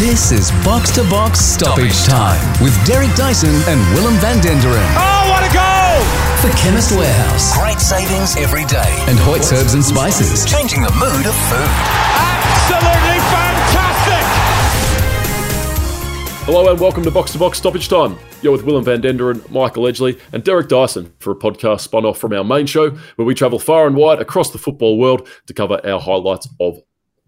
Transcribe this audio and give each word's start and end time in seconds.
This 0.00 0.32
is 0.32 0.50
Box 0.64 0.90
to 0.92 1.02
Box 1.04 1.38
Stoppage 1.40 2.04
Time 2.06 2.40
with 2.64 2.72
Derek 2.86 3.14
Dyson 3.16 3.52
and 3.68 3.78
Willem 3.94 4.14
van 4.14 4.38
Denderen. 4.40 4.80
Oh, 4.96 5.28
what 5.28 5.44
a 5.44 5.52
goal! 5.52 6.00
For 6.40 6.48
Chemist 6.56 6.92
Warehouse 6.92 7.54
Great 7.58 7.78
savings 7.78 8.34
every 8.36 8.64
day. 8.64 8.88
and 9.08 9.18
Hoyt's 9.18 9.52
Herbs 9.52 9.74
and 9.74 9.84
Spices. 9.84 10.46
Changing 10.50 10.80
the 10.80 10.90
mood 10.92 11.26
of 11.26 11.34
food. 11.50 11.70
Absolutely 12.16 13.20
fantastic! 13.28 14.24
Hello 16.46 16.70
and 16.70 16.80
welcome 16.80 17.02
to 17.04 17.10
Box 17.10 17.32
to 17.32 17.38
Box 17.38 17.58
Stoppage 17.58 17.90
Time. 17.90 18.18
You're 18.40 18.52
with 18.52 18.64
Willem 18.64 18.84
van 18.84 19.02
Denderen, 19.02 19.46
Michael 19.50 19.82
Edgley, 19.82 20.18
and 20.32 20.42
Derek 20.42 20.70
Dyson 20.70 21.12
for 21.18 21.32
a 21.32 21.36
podcast 21.36 21.80
spun 21.80 22.06
off 22.06 22.16
from 22.16 22.32
our 22.32 22.42
main 22.42 22.64
show 22.64 22.88
where 23.16 23.26
we 23.26 23.34
travel 23.34 23.58
far 23.58 23.86
and 23.86 23.94
wide 23.94 24.18
across 24.20 24.50
the 24.50 24.56
football 24.58 24.96
world 24.98 25.28
to 25.46 25.52
cover 25.52 25.78
our 25.86 26.00
highlights 26.00 26.48
of 26.58 26.80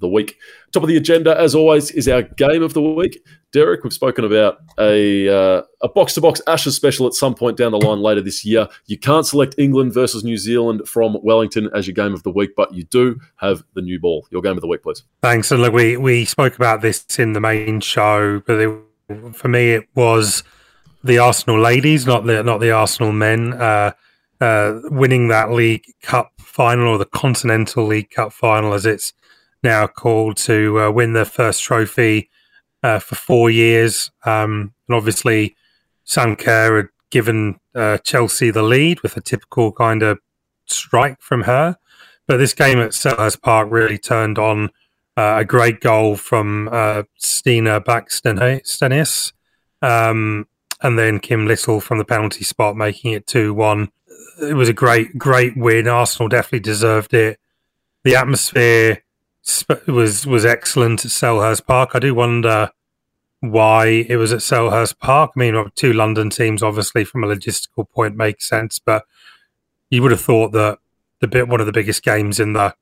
the 0.03 0.09
week. 0.09 0.37
Top 0.73 0.83
of 0.83 0.89
the 0.89 0.97
agenda, 0.99 1.39
as 1.39 1.55
always, 1.55 1.91
is 1.91 2.07
our 2.09 2.23
game 2.23 2.63
of 2.63 2.75
the 2.75 2.83
week. 2.83 3.19
Derek, 3.53 3.85
we've 3.85 3.93
spoken 3.93 4.25
about 4.25 4.59
a 4.79 5.29
uh, 5.29 5.63
a 5.83 5.89
box 5.89 6.15
to 6.15 6.21
box 6.21 6.41
Ashes 6.47 6.77
special 6.77 7.07
at 7.07 7.15
some 7.15 7.35
point 7.35 7.57
down 7.57 7.73
the 7.73 7.79
line 7.79 8.01
later 8.01 8.21
this 8.21 8.45
year. 8.45 8.69
You 8.87 8.99
can't 8.99 9.27
select 9.27 9.55
England 9.59 9.95
versus 9.95 10.25
New 10.25 10.37
Zealand 10.37 10.83
from 10.87 11.17
Wellington 11.23 11.71
as 11.75 11.87
your 11.87 11.95
game 11.95 12.15
of 12.15 12.23
the 12.23 12.31
week, 12.31 12.51
but 12.57 12.75
you 12.75 12.85
do 12.85 13.19
have 13.37 13.63
the 13.75 13.83
new 13.83 13.99
ball. 13.99 14.27
Your 14.31 14.43
game 14.43 14.57
of 14.57 14.61
the 14.61 14.69
week, 14.69 14.83
please. 14.83 15.03
Thanks. 15.23 15.51
And 15.51 15.63
look, 15.63 15.73
we, 15.73 15.97
we 15.97 16.25
spoke 16.25 16.57
about 16.57 16.81
this 16.81 17.05
in 17.19 17.33
the 17.33 17.41
main 17.41 17.81
show, 17.81 18.41
but 18.47 18.59
it, 18.59 19.35
for 19.35 19.49
me, 19.49 19.73
it 19.73 19.89
was 19.95 20.43
the 21.05 21.19
Arsenal 21.19 21.61
ladies, 21.61 22.07
not 22.07 22.25
the 22.27 22.43
not 22.43 22.61
the 22.61 22.71
Arsenal 22.71 23.13
men, 23.13 23.53
uh, 23.55 23.93
uh, 24.41 24.81
winning 24.85 25.29
that 25.29 25.51
League 25.53 25.85
Cup 26.03 26.33
final 26.39 26.89
or 26.89 26.99
the 26.99 27.05
Continental 27.05 27.87
League 27.87 28.11
Cup 28.11 28.33
final, 28.33 28.73
as 28.73 28.87
it's 28.87 29.13
now 29.63 29.87
called, 29.87 30.37
to 30.39 30.81
uh, 30.81 30.91
win 30.91 31.13
their 31.13 31.25
first 31.25 31.63
trophy 31.63 32.31
uh, 32.83 32.99
for 32.99 33.15
four 33.15 33.51
years. 33.51 34.11
Um, 34.25 34.75
and 34.89 34.97
obviously, 34.97 35.57
Sam 36.05 36.37
Kerr 36.37 36.77
had 36.77 36.89
given 37.11 37.61
uh, 37.75 37.99
Chelsea 37.99 38.51
the 38.51 38.63
lead 38.63 39.03
with 39.03 39.17
a 39.17 39.21
typical 39.21 39.73
kind 39.73 40.03
of 40.03 40.19
strike 40.67 41.21
from 41.21 41.43
her. 41.43 41.77
But 42.27 42.39
this 42.39 42.55
game 42.55 42.79
at 42.79 42.91
Selhurst 42.91 43.43
Park 43.43 43.69
really 43.71 43.99
turned 43.99 44.39
on 44.39 44.71
uh, 45.17 45.37
a 45.39 45.45
great 45.45 45.81
goal 45.81 46.17
from 46.17 46.69
uh, 46.73 47.03
Stina 47.19 47.81
Blackstenius, 47.81 49.33
um, 49.83 50.47
and 50.81 50.99
then 50.99 51.21
Kim 51.21 51.47
Little 51.47 51.81
from 51.81 51.99
the 51.99 52.05
penalty 52.05 52.45
spot, 52.45 52.77
making 52.77 53.13
it 53.13 53.27
2 53.27 53.53
1. 53.53 53.91
It 54.43 54.55
was 54.55 54.69
a 54.69 54.73
great, 54.73 55.19
great 55.19 55.57
win. 55.57 55.89
Arsenal 55.89 56.29
definitely 56.29 56.61
deserved 56.61 57.13
it. 57.13 57.39
The 58.05 58.17
atmosphere 58.17 59.03
sp- 59.03 59.12
was 59.87 60.27
was 60.27 60.45
excellent 60.45 61.05
at 61.05 61.11
Selhurst 61.11 61.67
Park. 61.67 61.91
I 61.95 61.99
do 61.99 62.15
wonder 62.15 62.71
why 63.41 64.07
it 64.09 64.17
was 64.17 64.33
at 64.33 64.39
Selhurst 64.39 64.99
Park. 64.99 65.33
I 65.37 65.39
mean, 65.39 65.71
two 65.75 65.93
London 65.93 66.31
teams, 66.31 66.63
obviously, 66.63 67.05
from 67.05 67.25
a 67.25 67.27
logistical 67.27 67.91
point, 67.91 68.17
makes 68.17 68.49
sense, 68.49 68.79
but 68.79 69.05
you 69.91 70.01
would 70.03 70.13
have 70.13 70.21
thought 70.21 70.53
that 70.53 70.79
the 71.21 71.29
bit 71.29 71.49
one 71.49 71.61
of 71.61 71.67
the 71.67 71.73
biggest 71.73 72.03
games 72.03 72.39
in 72.39 72.53
the 72.53 72.75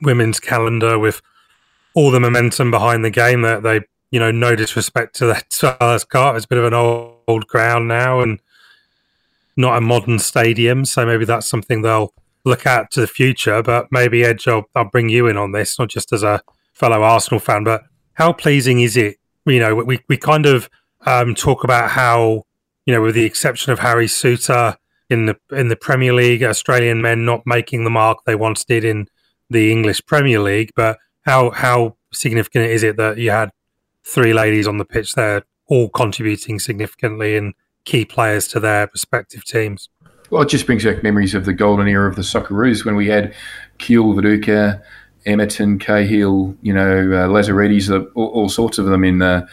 women's 0.00 0.40
calendar 0.40 0.98
with 0.98 1.22
all 1.94 2.10
the 2.10 2.20
momentum 2.20 2.70
behind 2.70 3.04
the 3.04 3.10
game 3.10 3.42
that 3.42 3.62
they 3.62 3.80
you 4.10 4.18
know 4.20 4.30
no 4.30 4.56
disrespect 4.56 5.14
to 5.16 5.26
that 5.26 5.48
Selhurst 5.50 6.10
Park 6.10 6.36
it's 6.36 6.44
a 6.44 6.48
bit 6.48 6.58
of 6.58 6.64
an 6.64 6.74
old, 6.74 7.16
old 7.28 7.46
ground 7.46 7.88
now 7.88 8.20
and 8.20 8.40
not 9.56 9.76
a 9.76 9.80
modern 9.80 10.18
stadium 10.18 10.84
so 10.84 11.06
maybe 11.06 11.24
that's 11.24 11.46
something 11.46 11.82
they'll 11.82 12.12
look 12.44 12.66
out 12.66 12.90
to 12.90 13.00
the 13.00 13.06
future 13.06 13.62
but 13.62 13.86
maybe 13.90 14.24
Edge 14.24 14.46
I'll, 14.46 14.64
I'll 14.74 14.84
bring 14.84 15.08
you 15.08 15.26
in 15.26 15.36
on 15.36 15.52
this 15.52 15.78
not 15.78 15.88
just 15.88 16.12
as 16.12 16.22
a 16.22 16.42
fellow 16.72 17.02
Arsenal 17.02 17.40
fan 17.40 17.64
but 17.64 17.82
how 18.14 18.32
pleasing 18.32 18.80
is 18.80 18.96
it 18.96 19.16
you 19.46 19.60
know 19.60 19.74
we, 19.74 20.00
we 20.08 20.16
kind 20.16 20.46
of 20.46 20.68
um, 21.06 21.34
talk 21.34 21.64
about 21.64 21.90
how 21.90 22.44
you 22.86 22.94
know 22.94 23.02
with 23.02 23.14
the 23.14 23.24
exception 23.24 23.72
of 23.72 23.78
Harry 23.80 24.06
Souttar 24.06 24.76
in 25.10 25.26
the 25.26 25.36
in 25.50 25.68
the 25.68 25.76
Premier 25.76 26.12
League, 26.12 26.42
Australian 26.42 27.02
men 27.02 27.24
not 27.24 27.42
making 27.46 27.84
the 27.84 27.90
mark 27.90 28.18
they 28.24 28.34
once 28.34 28.64
did 28.64 28.84
in 28.84 29.08
the 29.50 29.70
English 29.70 30.04
Premier 30.06 30.40
League. 30.40 30.70
But 30.74 30.98
how 31.22 31.50
how 31.50 31.96
significant 32.12 32.66
is 32.66 32.82
it 32.82 32.96
that 32.96 33.18
you 33.18 33.30
had 33.30 33.50
three 34.04 34.32
ladies 34.32 34.66
on 34.66 34.78
the 34.78 34.84
pitch 34.84 35.14
there, 35.14 35.42
all 35.66 35.88
contributing 35.88 36.58
significantly 36.58 37.36
and 37.36 37.54
key 37.84 38.04
players 38.04 38.48
to 38.48 38.60
their 38.60 38.88
respective 38.92 39.44
teams? 39.44 39.88
Well, 40.34 40.42
it 40.42 40.48
just 40.48 40.66
brings 40.66 40.82
back 40.82 41.04
memories 41.04 41.36
of 41.36 41.44
the 41.44 41.52
golden 41.52 41.86
era 41.86 42.08
of 42.08 42.16
the 42.16 42.22
Socceroos 42.22 42.84
when 42.84 42.96
we 42.96 43.06
had 43.06 43.32
Kewell, 43.78 44.16
Viduka, 44.16 44.82
Emerton, 45.24 45.78
Cahill, 45.78 46.56
you 46.60 46.74
know, 46.74 46.82
uh, 46.82 47.28
Lazaridis, 47.28 48.10
all, 48.16 48.26
all 48.26 48.48
sorts 48.48 48.78
of 48.78 48.86
them 48.86 49.04
in 49.04 49.18
the 49.18 49.46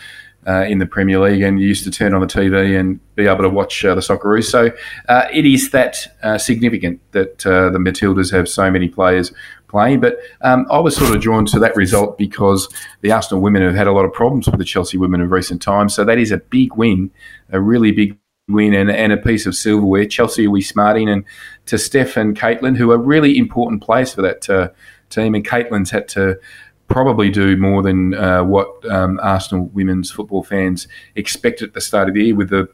uh, 0.47 0.66
in 0.68 0.80
the 0.80 0.88
Premier 0.88 1.19
League, 1.19 1.44
and 1.44 1.62
you 1.62 1.68
used 1.68 1.84
to 1.84 1.92
turn 1.92 2.16
on 2.16 2.22
the 2.22 2.25
TV 2.25 2.80
and 2.80 3.00
be 3.14 3.28
able 3.28 3.44
to 3.44 3.50
watch 3.50 3.86
uh, 3.86 3.94
the 3.94 4.02
Socceroos. 4.02 4.46
So 4.46 4.72
uh, 5.08 5.28
it 5.31 5.46
is 5.46 5.69
that 5.69 5.97
uh, 6.24 6.40
significant 6.40 7.00
that 7.12 7.46
uh, 7.46 7.69
the 7.69 7.78
Matildas 7.78 8.31
have 8.31 8.50
so 8.50 8.72
many 8.72 8.90
players 8.90 9.31
playing. 9.68 10.00
But 10.00 10.18
um, 10.42 10.66
I 10.72 10.80
was 10.80 10.96
sort 10.96 11.16
of 11.16 11.22
drawn 11.22 11.46
to 11.46 11.59
that 11.59 11.75
result 11.75 12.18
because 12.18 12.68
the 13.02 13.12
Arsenal 13.12 13.44
women 13.44 13.62
have 13.62 13.75
had 13.75 13.86
a 13.86 13.92
lot 13.92 14.06
of 14.06 14.13
problems 14.13 14.48
with 14.48 14.58
the 14.58 14.66
Chelsea 14.66 14.98
women 14.98 15.22
of 15.22 15.30
recent 15.30 15.62
times. 15.62 15.94
So 15.94 16.03
that 16.06 16.18
is 16.18 16.31
a 16.31 16.38
big 16.38 16.75
win, 16.75 17.12
a 17.52 17.62
really 17.62 17.92
big 17.92 18.18
win 18.53 18.73
and, 18.73 18.89
and 18.89 19.12
a 19.12 19.17
piece 19.17 19.45
of 19.45 19.56
silverware. 19.56 20.06
Chelsea 20.06 20.47
are 20.47 20.51
we 20.51 20.62
smarting 20.62 21.09
and 21.09 21.23
to 21.67 21.78
Steph 21.78 22.17
and 22.17 22.38
Caitlin, 22.38 22.78
who 22.78 22.91
are 22.91 22.97
really 22.97 23.38
important 23.38 23.81
players 23.81 24.13
for 24.13 24.22
that 24.22 24.50
uh, 24.50 24.69
team. 25.09 25.35
And 25.35 25.45
Caitlin's 25.45 25.91
had 25.91 26.07
to 26.09 26.39
probably 26.88 27.29
do 27.29 27.56
more 27.56 27.81
than 27.81 28.13
uh, 28.13 28.44
what 28.44 28.69
um, 28.91 29.19
Arsenal 29.23 29.67
women's 29.67 30.12
football 30.12 30.44
fans 30.44 30.88
expected 31.16 31.69
at 31.69 31.73
the 31.73 31.81
start 31.81 32.09
of 32.09 32.16
the 32.16 32.25
year 32.25 32.35
with 32.35 32.50
the 32.50 32.67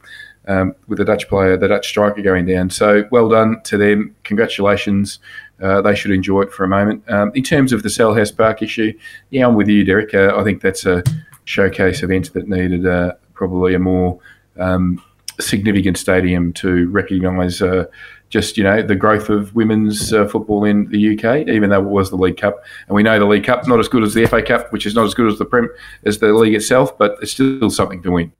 um, 0.47 0.73
with 0.88 0.97
the 0.97 1.05
Dutch 1.05 1.27
player, 1.27 1.57
the 1.57 1.67
Dutch 1.67 1.88
striker 1.88 2.21
going 2.21 2.45
down. 2.45 2.69
So 2.69 3.03
well 3.11 3.27
done 3.27 3.61
to 3.63 3.77
them. 3.77 4.15
Congratulations. 4.23 5.19
Uh, 5.61 5.81
they 5.81 5.94
should 5.94 6.11
enjoy 6.11 6.44
it 6.44 6.53
for 6.53 6.63
a 6.63 6.67
moment. 6.67 7.03
Um, 7.09 7.31
in 7.35 7.44
terms 7.44 7.73
of 7.73 7.83
the 7.83 7.89
Selhurst 7.89 8.38
Park 8.38 8.61
issue, 8.61 8.97
yeah, 9.29 9.45
I'm 9.45 9.55
with 9.55 9.67
you, 9.67 9.83
Derek. 9.83 10.13
Uh, 10.13 10.33
I 10.38 10.44
think 10.44 10.61
that's 10.61 10.85
a 10.85 11.03
showcase 11.45 12.01
event 12.01 12.33
that 12.33 12.47
needed 12.47 12.85
uh, 12.85 13.13
probably 13.33 13.73
a 13.73 13.79
more 13.79 14.19
um, 14.57 15.03
significant 15.40 15.98
stadium 15.98 16.53
to 16.53 16.90
recognise 16.90 17.62
uh, 17.62 17.86
just 18.30 18.58
you 18.58 18.64
know 18.64 18.81
the 18.81 18.96
growth 18.96 19.30
of 19.30 19.56
women's 19.56 20.12
uh, 20.14 20.28
football 20.28 20.66
in 20.66 20.90
the 20.90 21.18
UK, 21.18 21.48
even 21.48 21.70
though 21.70 21.81
it 21.81 21.90
was 21.90 22.09
the 22.09 22.16
League 22.16 22.38
Cup, 22.38 22.64
and 22.88 22.96
we 22.96 23.03
know 23.03 23.18
the 23.20 23.25
League 23.25 23.46
Cup 23.46 23.68
not 23.68 23.80
as 23.80 23.88
good 23.88 24.03
as 24.03 24.14
the 24.14 24.25
FA 24.28 24.42
Cup, 24.42 24.72
which 24.72 24.86
is 24.86 24.96
not 24.96 25.06
as 25.06 25.14
good 25.14 25.31
as 25.31 25.38
the 25.38 25.46
Prem 25.46 25.70
as 26.06 26.20
the 26.20 26.34
league 26.34 26.56
itself, 26.56 26.98
but 26.98 27.18
it's 27.22 27.31
still 27.31 27.70
something 27.70 28.02
to 28.03 28.12
win. 28.12 28.34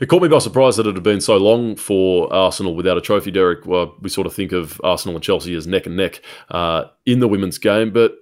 It 0.00 0.06
caught 0.06 0.22
me 0.22 0.28
by 0.28 0.38
surprise 0.38 0.76
that 0.76 0.86
it 0.86 0.94
had 0.94 1.02
been 1.04 1.20
so 1.20 1.36
long 1.36 1.76
for 1.76 2.32
Arsenal 2.32 2.74
without 2.74 2.98
a 2.98 3.00
trophy, 3.00 3.30
Derek. 3.30 3.64
Well, 3.64 3.94
we 4.00 4.08
sort 4.08 4.26
of 4.26 4.34
think 4.34 4.52
of 4.52 4.80
Arsenal 4.82 5.14
and 5.14 5.24
Chelsea 5.24 5.54
as 5.54 5.66
neck 5.66 5.86
and 5.86 5.96
neck 5.96 6.20
uh, 6.50 6.86
in 7.06 7.20
the 7.20 7.28
women's 7.28 7.58
game, 7.58 7.92
but 7.92 8.12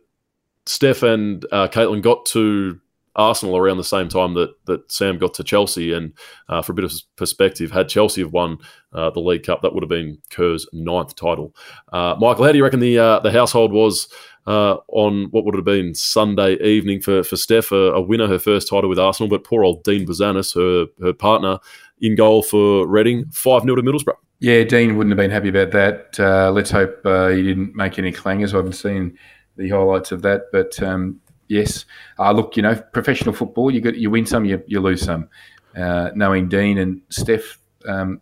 Steph 0.66 1.03
and 1.03 1.44
uh, 1.50 1.69
Caitlin 1.69 2.03
got 2.03 2.27
to 2.27 2.78
Arsenal 3.16 3.56
around 3.56 3.76
the 3.76 3.84
same 3.84 4.08
time 4.08 4.34
that 4.34 4.54
that 4.66 4.90
Sam 4.90 5.18
got 5.18 5.34
to 5.34 5.44
Chelsea, 5.44 5.92
and 5.92 6.12
uh, 6.48 6.62
for 6.62 6.72
a 6.72 6.74
bit 6.74 6.84
of 6.84 6.92
perspective, 7.16 7.70
had 7.70 7.88
Chelsea 7.88 8.22
have 8.22 8.32
won 8.32 8.58
uh, 8.92 9.10
the 9.10 9.20
League 9.20 9.44
Cup, 9.44 9.62
that 9.62 9.74
would 9.74 9.82
have 9.82 9.90
been 9.90 10.18
Kerr's 10.30 10.66
ninth 10.72 11.14
title. 11.14 11.54
Uh, 11.92 12.16
Michael, 12.18 12.44
how 12.44 12.52
do 12.52 12.58
you 12.58 12.64
reckon 12.64 12.80
the 12.80 12.98
uh, 12.98 13.20
the 13.20 13.32
household 13.32 13.72
was 13.72 14.08
uh, 14.46 14.76
on 14.88 15.26
what 15.30 15.44
would 15.44 15.54
have 15.54 15.64
been 15.64 15.94
Sunday 15.94 16.54
evening 16.62 17.00
for 17.00 17.22
for 17.22 17.36
Steph, 17.36 17.70
a, 17.72 17.92
a, 17.92 18.00
winner, 18.00 18.26
her 18.26 18.38
first 18.38 18.68
title 18.68 18.88
with 18.88 18.98
Arsenal, 18.98 19.28
but 19.28 19.44
poor 19.44 19.64
old 19.64 19.84
Dean 19.84 20.06
Bouzanis, 20.06 20.54
her 20.54 20.86
her 21.04 21.12
partner, 21.12 21.58
in 22.00 22.14
goal 22.14 22.42
for 22.42 22.86
Reading, 22.86 23.26
five 23.30 23.62
0 23.62 23.76
to 23.76 23.82
Middlesbrough. 23.82 24.16
Yeah, 24.40 24.64
Dean 24.64 24.96
wouldn't 24.96 25.12
have 25.12 25.22
been 25.22 25.30
happy 25.30 25.50
about 25.50 25.70
that. 25.70 26.18
Uh, 26.18 26.50
let's 26.50 26.70
hope 26.70 26.96
he 27.04 27.42
didn't 27.42 27.76
make 27.76 27.98
any 27.98 28.10
clangers. 28.10 28.52
I 28.52 28.56
haven't 28.56 28.72
seen 28.72 29.16
the 29.56 29.68
highlights 29.68 30.12
of 30.12 30.22
that, 30.22 30.44
but. 30.50 30.82
Um, 30.82 31.20
yes. 31.48 31.84
Uh, 32.19 32.32
look, 32.32 32.56
you 32.56 32.62
know, 32.62 32.75
professional 32.75 33.34
football, 33.34 33.70
you 33.70 33.80
get 33.80 33.97
you 33.97 34.10
win 34.10 34.26
some, 34.26 34.44
you, 34.44 34.62
you 34.66 34.80
lose 34.80 35.03
some. 35.03 35.28
Uh, 35.77 36.10
knowing 36.15 36.48
Dean 36.48 36.78
and 36.78 37.00
Steph 37.09 37.59
um, 37.86 38.21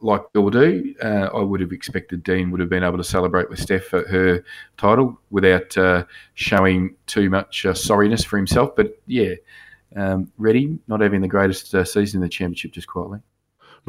like 0.00 0.22
Bill 0.32 0.50
do, 0.50 0.94
uh, 1.02 1.28
I 1.34 1.40
would 1.40 1.60
have 1.60 1.72
expected 1.72 2.22
Dean 2.22 2.50
would 2.50 2.60
have 2.60 2.68
been 2.68 2.84
able 2.84 2.98
to 2.98 3.04
celebrate 3.04 3.50
with 3.50 3.58
Steph 3.58 3.92
at 3.94 4.06
her 4.06 4.44
title 4.76 5.20
without 5.30 5.76
uh, 5.76 6.04
showing 6.34 6.94
too 7.06 7.28
much 7.30 7.66
uh, 7.66 7.72
sorriness 7.72 8.24
for 8.24 8.36
himself. 8.36 8.76
But 8.76 9.00
yeah, 9.06 9.34
um, 9.96 10.30
Reading 10.38 10.78
not 10.86 11.00
having 11.00 11.20
the 11.20 11.28
greatest 11.28 11.74
uh, 11.74 11.84
season 11.84 12.18
in 12.18 12.22
the 12.22 12.28
championship 12.28 12.72
just 12.72 12.86
quietly 12.86 13.20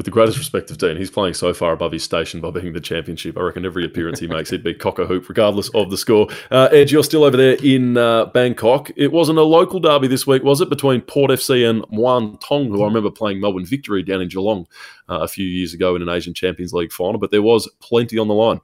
with 0.00 0.06
the 0.06 0.10
greatest 0.10 0.38
respect 0.38 0.70
of 0.70 0.78
Dean, 0.78 0.96
he's 0.96 1.10
playing 1.10 1.34
so 1.34 1.52
far 1.52 1.74
above 1.74 1.92
his 1.92 2.02
station 2.02 2.40
by 2.40 2.50
being 2.50 2.72
the 2.72 2.80
championship. 2.80 3.36
I 3.36 3.42
reckon 3.42 3.66
every 3.66 3.84
appearance 3.84 4.18
he 4.18 4.26
makes, 4.28 4.48
he'd 4.48 4.64
be 4.64 4.72
cock 4.72 4.98
a 4.98 5.04
hoop, 5.04 5.28
regardless 5.28 5.68
of 5.74 5.90
the 5.90 5.98
score. 5.98 6.26
Uh, 6.50 6.70
Ed, 6.72 6.90
you're 6.90 7.04
still 7.04 7.22
over 7.22 7.36
there 7.36 7.58
in 7.62 7.98
uh, 7.98 8.24
Bangkok. 8.24 8.90
It 8.96 9.12
wasn't 9.12 9.38
a 9.38 9.42
local 9.42 9.78
derby 9.78 10.08
this 10.08 10.26
week, 10.26 10.42
was 10.42 10.62
it, 10.62 10.70
between 10.70 11.02
Port 11.02 11.30
FC 11.30 11.68
and 11.68 11.82
Muang 11.92 12.40
Thong, 12.40 12.68
who 12.68 12.80
I 12.82 12.86
remember 12.86 13.10
playing 13.10 13.42
Melbourne 13.42 13.66
Victory 13.66 14.02
down 14.02 14.22
in 14.22 14.30
Geelong 14.30 14.66
uh, 15.10 15.18
a 15.20 15.28
few 15.28 15.44
years 15.46 15.74
ago 15.74 15.94
in 15.94 16.00
an 16.00 16.08
Asian 16.08 16.32
Champions 16.32 16.72
League 16.72 16.92
final, 16.92 17.20
but 17.20 17.30
there 17.30 17.42
was 17.42 17.68
plenty 17.80 18.16
on 18.16 18.28
the 18.28 18.32
line. 18.32 18.62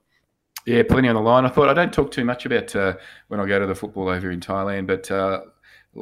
Yeah, 0.65 0.85
plenty 0.89 1.09
on 1.09 1.17
the 1.17 1.21
line. 1.21 1.45
I 1.45 1.51
thought 1.51 1.69
I 1.69 1.75
don't 1.75 1.93
talk 1.93 2.13
too 2.13 2.25
much 2.25 2.47
about 2.47 2.75
uh, 2.75 2.95
when 3.29 3.41
I 3.41 3.47
go 3.47 3.61
to 3.61 3.67
the 3.67 3.75
football 3.75 4.09
over 4.09 4.31
in 4.31 4.41
Thailand, 4.41 4.87
but 4.87 5.11
uh, 5.11 5.43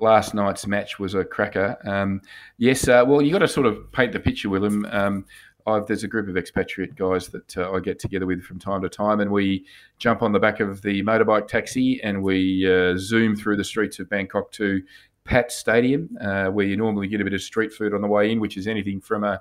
last 0.00 0.34
night's 0.34 0.66
match 0.66 0.98
was 0.98 1.14
a 1.14 1.24
cracker. 1.24 1.76
Um, 1.84 2.20
yes, 2.58 2.88
uh, 2.88 3.04
well, 3.06 3.22
you 3.22 3.32
got 3.32 3.38
to 3.38 3.48
sort 3.48 3.66
of 3.66 3.90
paint 3.92 4.12
the 4.12 4.20
picture 4.20 4.48
with 4.48 4.62
them. 4.62 4.86
Um, 4.90 5.24
I've, 5.66 5.86
there's 5.86 6.04
a 6.04 6.08
group 6.08 6.28
of 6.28 6.36
expatriate 6.36 6.94
guys 6.94 7.28
that 7.28 7.56
uh, 7.56 7.72
I 7.72 7.80
get 7.80 7.98
together 7.98 8.26
with 8.26 8.42
from 8.42 8.58
time 8.58 8.82
to 8.82 8.88
time, 8.88 9.20
and 9.20 9.30
we 9.30 9.64
jump 9.98 10.22
on 10.22 10.32
the 10.32 10.38
back 10.38 10.60
of 10.60 10.82
the 10.82 11.02
motorbike 11.02 11.48
taxi 11.48 12.02
and 12.02 12.22
we 12.22 12.70
uh, 12.70 12.96
zoom 12.98 13.34
through 13.34 13.56
the 13.56 13.64
streets 13.64 13.98
of 13.98 14.08
Bangkok 14.10 14.52
to 14.52 14.82
Pat 15.24 15.50
Stadium, 15.50 16.10
uh, 16.20 16.46
where 16.46 16.66
you 16.66 16.76
normally 16.76 17.08
get 17.08 17.20
a 17.20 17.24
bit 17.24 17.32
of 17.32 17.40
street 17.40 17.72
food 17.72 17.94
on 17.94 18.02
the 18.02 18.06
way 18.06 18.30
in, 18.30 18.40
which 18.40 18.58
is 18.58 18.66
anything 18.66 19.00
from 19.00 19.24
a 19.24 19.40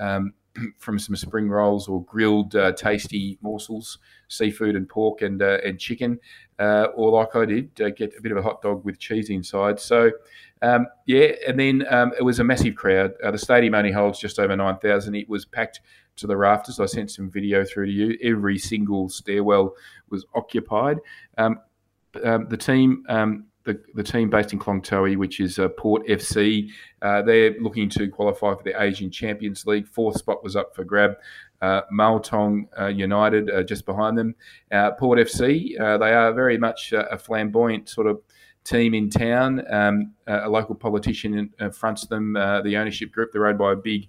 um, 0.00 0.34
from 0.78 0.98
some 0.98 1.16
spring 1.16 1.48
rolls 1.48 1.88
or 1.88 2.04
grilled 2.04 2.54
uh, 2.56 2.72
tasty 2.72 3.38
morsels, 3.42 3.98
seafood 4.28 4.76
and 4.76 4.88
pork 4.88 5.22
and 5.22 5.42
uh, 5.42 5.58
and 5.64 5.78
chicken, 5.78 6.18
uh, 6.58 6.88
or 6.94 7.10
like 7.10 7.34
I 7.34 7.44
did, 7.44 7.80
uh, 7.80 7.90
get 7.90 8.14
a 8.18 8.22
bit 8.22 8.32
of 8.32 8.38
a 8.38 8.42
hot 8.42 8.62
dog 8.62 8.84
with 8.84 8.98
cheese 8.98 9.30
inside. 9.30 9.80
So 9.80 10.10
um, 10.62 10.86
yeah, 11.06 11.32
and 11.46 11.58
then 11.58 11.84
um, 11.90 12.12
it 12.18 12.22
was 12.22 12.38
a 12.38 12.44
massive 12.44 12.74
crowd. 12.74 13.12
Uh, 13.22 13.30
the 13.30 13.38
stadium 13.38 13.74
only 13.74 13.92
holds 13.92 14.18
just 14.18 14.38
over 14.38 14.56
nine 14.56 14.78
thousand. 14.78 15.14
It 15.14 15.28
was 15.28 15.44
packed 15.44 15.80
to 16.16 16.26
the 16.26 16.36
rafters. 16.36 16.80
I 16.80 16.86
sent 16.86 17.10
some 17.10 17.30
video 17.30 17.64
through 17.64 17.86
to 17.86 17.92
you. 17.92 18.18
Every 18.22 18.58
single 18.58 19.08
stairwell 19.08 19.74
was 20.10 20.24
occupied. 20.34 20.98
Um, 21.38 21.60
um 22.22 22.48
the 22.48 22.56
team 22.56 23.04
um, 23.08 23.46
the, 23.64 23.80
the 23.94 24.02
team 24.02 24.30
based 24.30 24.52
in 24.52 24.58
Klong 24.58 24.82
Toei, 24.82 25.16
which 25.16 25.40
is 25.40 25.58
uh, 25.58 25.68
Port 25.68 26.06
FC. 26.06 26.70
Uh, 27.02 27.22
they're 27.22 27.58
looking 27.60 27.88
to 27.90 28.08
qualify 28.08 28.54
for 28.54 28.62
the 28.62 28.80
Asian 28.80 29.10
Champions 29.10 29.66
League. 29.66 29.86
Fourth 29.86 30.18
spot 30.18 30.44
was 30.44 30.54
up 30.54 30.74
for 30.74 30.84
grab. 30.84 31.16
Uh, 31.62 31.80
Muangthong 31.92 32.66
uh, 32.78 32.86
United 32.86 33.50
uh, 33.50 33.62
just 33.62 33.86
behind 33.86 34.18
them. 34.18 34.34
Uh, 34.70 34.90
Port 34.92 35.18
FC, 35.18 35.78
they 35.78 36.12
are 36.12 36.32
very 36.32 36.58
much 36.58 36.92
a 36.92 37.16
flamboyant 37.16 37.88
sort 37.88 38.06
of 38.06 38.20
team 38.64 38.92
in 38.92 39.08
town. 39.08 39.64
Um, 39.72 40.12
a 40.26 40.48
local 40.48 40.74
politician 40.74 41.50
fronts 41.72 42.06
them, 42.06 42.34
the 42.34 42.76
ownership 42.76 43.12
group. 43.12 43.32
They're 43.32 43.46
owned 43.46 43.58
by 43.58 43.72
a 43.72 43.76
big 43.76 44.08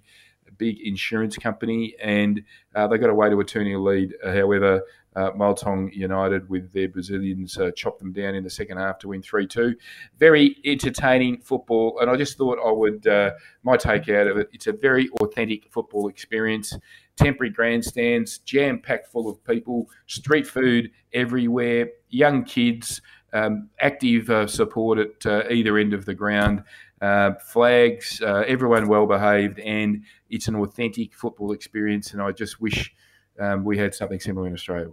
big 0.58 0.80
insurance 0.80 1.36
company, 1.36 1.94
and 2.02 2.42
uh, 2.74 2.86
they 2.86 2.98
got 2.98 3.10
away 3.10 3.30
to 3.30 3.40
a 3.40 3.44
2 3.44 3.64
0 3.64 3.80
lead. 3.80 4.14
Uh, 4.24 4.32
however, 4.32 4.82
uh, 5.16 5.32
Muangthong 5.32 5.92
United 5.94 6.48
with 6.48 6.70
their 6.72 6.88
Brazilians 6.88 7.56
uh, 7.58 7.70
chopped 7.74 7.98
them 8.00 8.12
down 8.12 8.34
in 8.34 8.44
the 8.44 8.50
second 8.50 8.76
half 8.76 8.98
to 8.98 9.08
win 9.08 9.22
3 9.22 9.46
2. 9.46 9.74
Very 10.18 10.56
entertaining 10.64 11.38
football, 11.38 11.98
and 12.00 12.10
I 12.10 12.16
just 12.16 12.36
thought 12.36 12.58
I 12.64 12.70
would, 12.70 13.06
uh, 13.06 13.32
my 13.62 13.76
take 13.76 14.08
out 14.10 14.26
of 14.26 14.36
it, 14.36 14.50
it's 14.52 14.66
a 14.66 14.72
very 14.72 15.08
authentic 15.22 15.72
football 15.72 16.08
experience. 16.08 16.76
Temporary 17.16 17.50
grandstands, 17.50 18.38
jam 18.38 18.78
packed 18.78 19.06
full 19.06 19.28
of 19.28 19.42
people, 19.42 19.88
street 20.06 20.46
food 20.46 20.90
everywhere, 21.14 21.88
young 22.10 22.44
kids, 22.44 23.00
um, 23.32 23.70
active 23.80 24.28
uh, 24.28 24.46
support 24.46 24.98
at 24.98 25.26
uh, 25.26 25.44
either 25.50 25.78
end 25.78 25.94
of 25.94 26.04
the 26.04 26.14
ground. 26.14 26.62
Uh, 27.00 27.32
flags, 27.34 28.20
uh, 28.22 28.44
everyone 28.46 28.86
well 28.86 29.06
behaved, 29.06 29.58
and 29.60 30.02
it's 30.28 30.48
an 30.48 30.56
authentic 30.56 31.14
football 31.14 31.52
experience. 31.52 32.12
And 32.12 32.20
I 32.20 32.32
just 32.32 32.60
wish 32.60 32.94
um, 33.40 33.64
we 33.64 33.78
had 33.78 33.94
something 33.94 34.20
similar 34.20 34.46
in 34.46 34.52
Australia. 34.52 34.90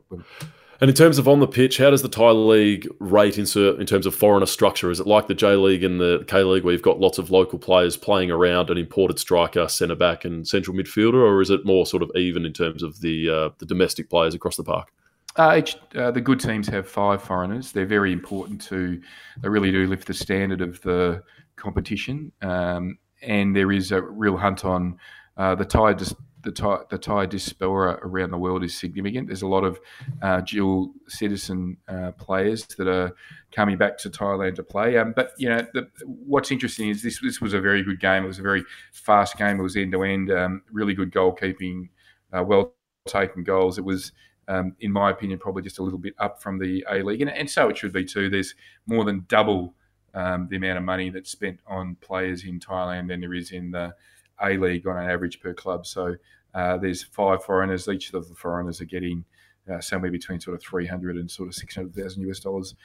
And 0.82 0.90
in 0.90 0.96
terms 0.96 1.18
of 1.18 1.30
on 1.30 1.40
the 1.40 1.48
pitch, 1.48 1.78
how 1.78 1.92
does 1.92 2.02
the 2.02 2.10
Thai 2.10 2.32
League 2.32 2.90
rate 3.00 3.38
in, 3.38 3.46
in 3.80 3.86
terms 3.86 4.06
of 4.06 4.14
foreigner 4.14 4.46
structure? 4.46 4.92
Is 4.92 5.00
it 5.00 5.08
like 5.08 5.28
the 5.28 5.34
J 5.34 5.56
League 5.56 5.84
and 5.84 5.98
the 5.98 6.26
K 6.28 6.44
League, 6.44 6.66
where 6.66 6.74
you've 6.74 6.82
got 6.82 7.00
lots 7.00 7.18
of 7.18 7.32
local 7.32 7.58
players 7.58 7.96
playing 7.96 8.32
around 8.32 8.70
an 8.70 8.78
imported 8.78 9.18
striker, 9.18 9.68
centre 9.70 9.96
back, 9.96 10.26
and 10.26 10.46
central 10.46 10.76
midfielder, 10.76 11.14
or 11.14 11.42
is 11.42 11.50
it 11.50 11.66
more 11.66 11.86
sort 11.86 12.04
of 12.04 12.12
even 12.16 12.46
in 12.46 12.52
terms 12.52 12.84
of 12.84 13.00
the 13.00 13.30
uh, 13.30 13.50
the 13.60 13.66
domestic 13.66 14.10
players 14.10 14.34
across 14.34 14.58
the 14.58 14.64
park? 14.64 14.92
Uh, 15.36 15.56
each, 15.58 15.78
uh, 15.96 16.12
the 16.12 16.22
good 16.22 16.40
teams 16.40 16.68
have 16.68 16.88
five 16.88 17.24
foreigners. 17.24 17.72
They're 17.72 17.86
very 17.86 18.12
important 18.12 18.62
to. 18.64 19.02
They 19.42 19.50
really 19.50 19.72
do 19.72 19.88
lift 19.88 20.08
the 20.08 20.14
standard 20.14 20.62
of 20.62 20.82
the 20.82 21.24
competition, 21.56 22.32
um, 22.42 22.98
and 23.22 23.56
there 23.56 23.72
is 23.72 23.92
a 23.92 24.02
real 24.02 24.36
hunt 24.36 24.66
on 24.66 25.00
uh, 25.38 25.56
the 25.56 25.66
Thai. 25.66 25.94
Dis- 25.94 26.14
the 26.44 26.52
Thai, 26.52 26.80
the 26.90 26.98
Thai 26.98 27.26
diaspora 27.26 28.00
around 28.02 28.32
the 28.32 28.38
world 28.38 28.64
is 28.64 28.78
significant. 28.78 29.28
There's 29.28 29.42
a 29.42 29.48
lot 29.48 29.64
of 29.64 29.80
uh, 30.22 30.42
dual 30.42 30.94
citizen 31.08 31.78
uh, 31.88 32.12
players 32.12 32.66
that 32.78 32.88
are 32.88 33.14
coming 33.52 33.78
back 33.78 33.98
to 34.00 34.10
Thailand 34.10 34.56
to 34.56 34.64
play. 34.64 34.98
Um, 34.98 35.14
but 35.16 35.32
you 35.38 35.50
know, 35.50 35.66
the, 35.74 35.88
what's 36.06 36.52
interesting 36.52 36.90
is 36.90 37.02
this. 37.02 37.20
This 37.22 37.42
was 37.42 37.54
a 37.54 37.62
very 37.62 37.84
good 37.84 38.00
game. 38.00 38.24
It 38.24 38.28
was 38.28 38.40
a 38.40 38.44
very 38.44 38.64
fast 38.92 39.38
game. 39.38 39.60
It 39.60 39.64
was 39.64 39.76
end 39.76 39.92
to 39.94 40.04
end. 40.04 40.32
Really 40.72 40.94
good 40.94 41.12
goalkeeping. 41.12 41.90
Uh, 42.32 42.44
well 42.44 42.74
taken 43.06 43.44
goals. 43.44 43.78
It 43.78 43.86
was 43.86 44.12
um, 44.48 44.76
in 44.80 44.92
my 44.92 45.12
opinion, 45.12 45.40
probably 45.40 45.62
just 45.62 45.80
a 45.80 45.84
little 45.84 46.00
bit 46.00 46.16
up 46.20 46.42
from 46.42 46.60
the 46.60 46.86
A 46.90 47.02
League, 47.02 47.22
and, 47.22 47.30
and 47.30 47.50
so 47.50 47.70
it 47.70 47.78
should 47.78 47.94
be 47.94 48.06
too. 48.06 48.30
There's 48.30 48.56
more 48.86 49.06
than 49.06 49.26
double 49.28 49.74
um, 50.14 50.48
the 50.50 50.58
amount 50.58 50.78
of 50.78 50.84
money 50.84 51.10
that's 51.10 51.32
spent 51.32 51.60
on 51.68 51.96
players 52.02 52.44
in 52.44 52.60
Thailand 52.60 53.08
than 53.08 53.22
there 53.22 53.34
is 53.34 53.52
in 53.52 53.72
the 53.72 53.96
A 54.42 54.58
League 54.58 54.88
on 54.88 54.98
an 54.98 55.10
average 55.10 55.40
per 55.40 55.54
club. 55.54 55.86
So 55.86 56.16
uh, 56.54 56.78
there's 56.78 57.04
five 57.04 57.44
foreigners. 57.44 57.88
Each 57.88 58.14
of 58.14 58.28
the 58.28 58.36
foreigners 58.36 58.82
are 58.82 58.86
getting 58.86 59.26
uh, 59.72 59.80
somewhere 59.80 60.12
between 60.12 60.40
sort 60.40 60.56
of 60.56 60.62
300 60.62 61.18
and 61.18 61.30
sort 61.30 61.48
of 61.48 61.56
600,000 61.56 62.30
US 62.30 62.40
dollars 62.40 62.76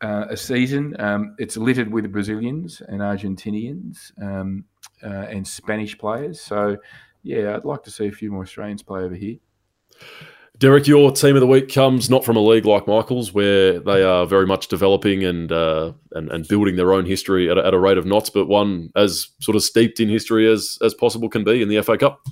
uh, 0.00 0.26
a 0.28 0.36
season. 0.36 0.98
Um, 1.00 1.34
it's 1.38 1.56
littered 1.56 1.90
with 1.90 2.10
Brazilians 2.12 2.82
and 2.86 3.00
Argentinians 3.00 4.12
um, 4.22 4.64
uh, 5.02 5.26
and 5.28 5.46
Spanish 5.46 5.96
players. 5.96 6.40
So 6.40 6.76
yeah, 7.22 7.56
I'd 7.56 7.64
like 7.64 7.82
to 7.84 7.90
see 7.90 8.06
a 8.06 8.12
few 8.12 8.30
more 8.30 8.42
Australians 8.42 8.82
play 8.82 9.02
over 9.02 9.14
here. 9.14 9.36
Derek, 10.58 10.86
your 10.86 11.10
team 11.10 11.34
of 11.34 11.40
the 11.40 11.48
week 11.48 11.72
comes 11.72 12.08
not 12.08 12.24
from 12.24 12.36
a 12.36 12.40
league 12.40 12.64
like 12.64 12.86
Michael's, 12.86 13.32
where 13.32 13.80
they 13.80 14.04
are 14.04 14.24
very 14.24 14.46
much 14.46 14.68
developing 14.68 15.24
and 15.24 15.50
uh, 15.50 15.92
and, 16.12 16.30
and 16.30 16.46
building 16.46 16.76
their 16.76 16.92
own 16.92 17.06
history 17.06 17.50
at 17.50 17.58
a, 17.58 17.66
at 17.66 17.74
a 17.74 17.78
rate 17.78 17.98
of 17.98 18.06
knots, 18.06 18.30
but 18.30 18.46
one 18.46 18.90
as 18.94 19.28
sort 19.40 19.56
of 19.56 19.64
steeped 19.64 19.98
in 19.98 20.08
history 20.08 20.50
as 20.50 20.78
as 20.80 20.94
possible 20.94 21.28
can 21.28 21.42
be 21.42 21.60
in 21.60 21.68
the 21.68 21.82
FA 21.82 21.98
Cup. 21.98 22.24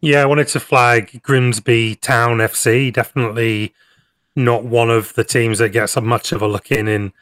Yeah, 0.00 0.22
I 0.22 0.26
wanted 0.26 0.48
to 0.48 0.60
flag 0.60 1.20
Grimsby 1.22 1.96
Town 1.96 2.38
FC. 2.38 2.92
Definitely 2.92 3.74
not 4.36 4.64
one 4.64 4.88
of 4.88 5.12
the 5.14 5.24
teams 5.24 5.58
that 5.58 5.70
gets 5.70 6.00
much 6.00 6.30
of 6.30 6.42
a 6.42 6.48
look 6.48 6.70
in 6.70 6.86
in 6.86 7.12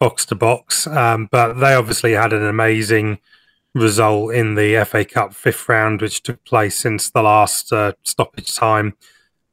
box 0.00 0.26
to 0.26 0.34
box, 0.34 0.88
um, 0.88 1.28
but 1.30 1.54
they 1.54 1.72
obviously 1.72 2.12
had 2.12 2.32
an 2.32 2.44
amazing 2.44 3.20
result 3.76 4.34
in 4.34 4.56
the 4.56 4.84
FA 4.84 5.04
Cup 5.04 5.34
fifth 5.34 5.68
round, 5.68 6.02
which 6.02 6.24
took 6.24 6.44
place 6.44 6.76
since 6.76 7.08
the 7.08 7.22
last 7.22 7.72
uh, 7.72 7.92
stoppage 8.02 8.52
time 8.52 8.94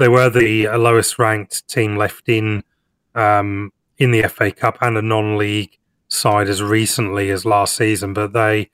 they 0.04 0.10
were 0.10 0.30
the 0.30 0.68
lowest 0.68 1.18
ranked 1.18 1.66
team 1.70 1.96
left 1.96 2.28
in 2.28 2.62
um, 3.16 3.72
in 3.98 4.12
the 4.12 4.24
FA 4.24 4.52
Cup 4.52 4.78
and 4.82 4.98
a 4.98 5.02
non-league 5.02 5.78
side 6.10 6.50
as 6.50 6.62
recently 6.62 7.30
as 7.30 7.46
last 7.46 7.78
season, 7.78 8.14
but 8.14 8.34
they 8.34 8.70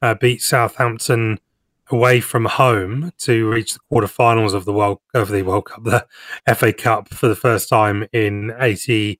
uh, 0.00 0.14
beat 0.14 0.40
Southampton 0.40 1.40
away 1.90 2.20
from 2.20 2.44
home 2.44 3.12
to 3.18 3.50
reach 3.50 3.74
the 3.74 3.80
quarterfinals 3.90 4.54
of 4.54 4.66
the 4.66 4.72
World 4.72 5.00
of 5.14 5.30
the 5.30 5.42
World 5.42 5.64
Cup, 5.64 5.82
the 5.84 6.06
FA 6.54 6.72
Cup 6.72 7.08
for 7.08 7.26
the 7.26 7.34
first 7.34 7.68
time 7.68 8.06
in 8.12 8.54
eighty 8.60 9.18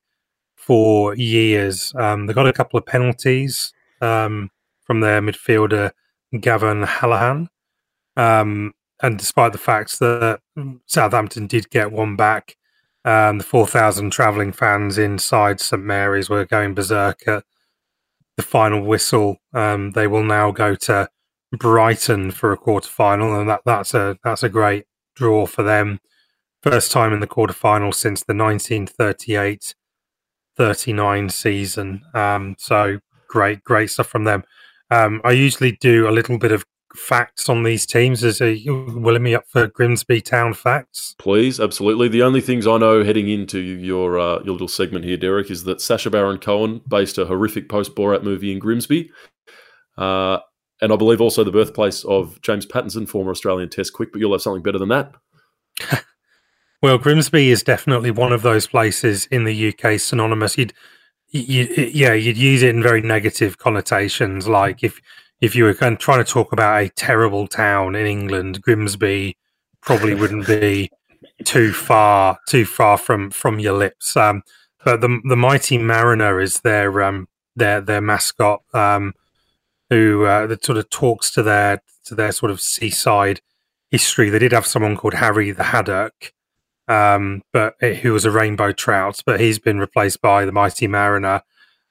four 0.54 1.16
years. 1.16 1.92
Um, 1.96 2.26
they 2.26 2.34
got 2.34 2.46
a 2.46 2.52
couple 2.52 2.78
of 2.78 2.86
penalties 2.86 3.72
um, 4.00 4.52
from 4.82 5.00
their 5.00 5.20
midfielder 5.20 5.90
Gavan 6.38 6.84
Holohan. 6.84 7.48
Um, 8.16 8.74
and 9.02 9.18
despite 9.18 9.52
the 9.52 9.58
fact 9.58 9.98
that 10.00 10.40
Southampton 10.86 11.46
did 11.46 11.70
get 11.70 11.92
one 11.92 12.16
back, 12.16 12.56
um, 13.04 13.38
the 13.38 13.44
4,000 13.44 14.10
travelling 14.10 14.52
fans 14.52 14.98
inside 14.98 15.60
St 15.60 15.82
Mary's 15.82 16.28
were 16.28 16.44
going 16.44 16.74
berserk 16.74 17.26
at 17.26 17.44
the 18.36 18.42
final 18.42 18.82
whistle. 18.82 19.38
Um, 19.54 19.92
they 19.92 20.06
will 20.06 20.24
now 20.24 20.50
go 20.50 20.74
to 20.74 21.08
Brighton 21.52 22.30
for 22.30 22.52
a 22.52 22.56
quarter 22.56 22.88
final, 22.88 23.38
and 23.38 23.48
that, 23.48 23.62
that's 23.64 23.94
a 23.94 24.18
that's 24.22 24.42
a 24.42 24.48
great 24.48 24.84
draw 25.14 25.46
for 25.46 25.62
them. 25.62 26.00
First 26.62 26.92
time 26.92 27.12
in 27.12 27.20
the 27.20 27.26
quarter 27.26 27.54
final 27.54 27.92
since 27.92 28.22
the 28.22 28.34
1938 28.34 29.74
39 30.56 31.28
season. 31.30 32.02
Um, 32.14 32.56
so 32.58 32.98
great, 33.28 33.62
great 33.62 33.90
stuff 33.90 34.08
from 34.08 34.24
them. 34.24 34.42
Um, 34.90 35.20
I 35.24 35.30
usually 35.30 35.72
do 35.80 36.08
a 36.08 36.10
little 36.10 36.36
bit 36.36 36.52
of 36.52 36.64
facts 36.94 37.48
on 37.48 37.62
these 37.62 37.86
teams? 37.86 38.22
Is 38.24 38.40
a 38.40 38.62
willing 38.66 39.22
me 39.22 39.34
up 39.34 39.46
for 39.48 39.66
Grimsby 39.66 40.20
Town 40.20 40.54
facts? 40.54 41.14
Please, 41.18 41.60
absolutely. 41.60 42.08
The 42.08 42.22
only 42.22 42.40
things 42.40 42.66
I 42.66 42.78
know 42.78 43.04
heading 43.04 43.28
into 43.28 43.58
your 43.58 44.18
uh, 44.18 44.42
your 44.42 44.52
little 44.52 44.68
segment 44.68 45.04
here, 45.04 45.16
Derek, 45.16 45.50
is 45.50 45.64
that 45.64 45.80
Sacha 45.80 46.10
Baron 46.10 46.38
Cohen 46.38 46.80
based 46.88 47.18
a 47.18 47.26
horrific 47.26 47.68
post 47.68 47.94
Borat 47.94 48.22
movie 48.22 48.52
in 48.52 48.58
Grimsby. 48.58 49.10
Uh, 49.96 50.38
and 50.80 50.92
I 50.92 50.96
believe 50.96 51.20
also 51.20 51.44
the 51.44 51.50
birthplace 51.50 52.04
of 52.04 52.40
James 52.40 52.66
Pattinson, 52.66 53.08
former 53.08 53.32
Australian 53.32 53.68
Test 53.68 53.92
quick, 53.92 54.12
but 54.12 54.20
you'll 54.20 54.32
have 54.32 54.42
something 54.42 54.62
better 54.62 54.78
than 54.78 54.88
that. 54.90 55.14
well, 56.82 56.98
Grimsby 56.98 57.50
is 57.50 57.62
definitely 57.62 58.10
one 58.10 58.32
of 58.32 58.42
those 58.42 58.66
places 58.66 59.26
in 59.26 59.44
the 59.44 59.68
UK 59.74 59.98
synonymous. 59.98 60.56
You'd, 60.56 60.72
you, 61.30 61.64
yeah, 61.92 62.12
you'd 62.12 62.38
use 62.38 62.62
it 62.62 62.74
in 62.74 62.82
very 62.82 63.02
negative 63.02 63.58
connotations, 63.58 64.46
like 64.46 64.84
if 64.84 65.00
if 65.40 65.54
you 65.54 65.64
were 65.64 65.74
kind 65.74 65.94
of 65.94 65.98
trying 65.98 66.24
to 66.24 66.30
talk 66.30 66.52
about 66.52 66.82
a 66.82 66.88
terrible 66.90 67.46
town 67.46 67.94
in 67.94 68.06
England, 68.06 68.62
Grimsby 68.62 69.36
probably 69.80 70.14
wouldn't 70.14 70.46
be 70.46 70.90
too 71.44 71.72
far 71.72 72.38
too 72.48 72.64
far 72.64 72.98
from 72.98 73.30
from 73.30 73.58
your 73.58 73.74
lips. 73.74 74.16
Um, 74.16 74.42
but 74.84 75.00
the 75.00 75.20
the 75.28 75.36
mighty 75.36 75.78
Mariner 75.78 76.40
is 76.40 76.60
their 76.60 77.02
um, 77.02 77.28
their 77.56 77.80
their 77.80 78.00
mascot, 78.00 78.62
um, 78.74 79.14
who 79.90 80.24
uh, 80.24 80.46
that 80.46 80.64
sort 80.64 80.78
of 80.78 80.90
talks 80.90 81.30
to 81.32 81.42
their 81.42 81.82
to 82.04 82.14
their 82.14 82.32
sort 82.32 82.50
of 82.50 82.60
seaside 82.60 83.40
history. 83.90 84.30
They 84.30 84.38
did 84.38 84.52
have 84.52 84.66
someone 84.66 84.96
called 84.96 85.14
Harry 85.14 85.50
the 85.50 85.64
Haddock, 85.64 86.32
um, 86.88 87.42
but 87.52 87.74
who 87.80 88.12
was 88.12 88.24
a 88.24 88.30
rainbow 88.30 88.72
trout, 88.72 89.22
but 89.24 89.40
he's 89.40 89.58
been 89.58 89.78
replaced 89.78 90.20
by 90.20 90.44
the 90.44 90.52
mighty 90.52 90.86
Mariner. 90.86 91.42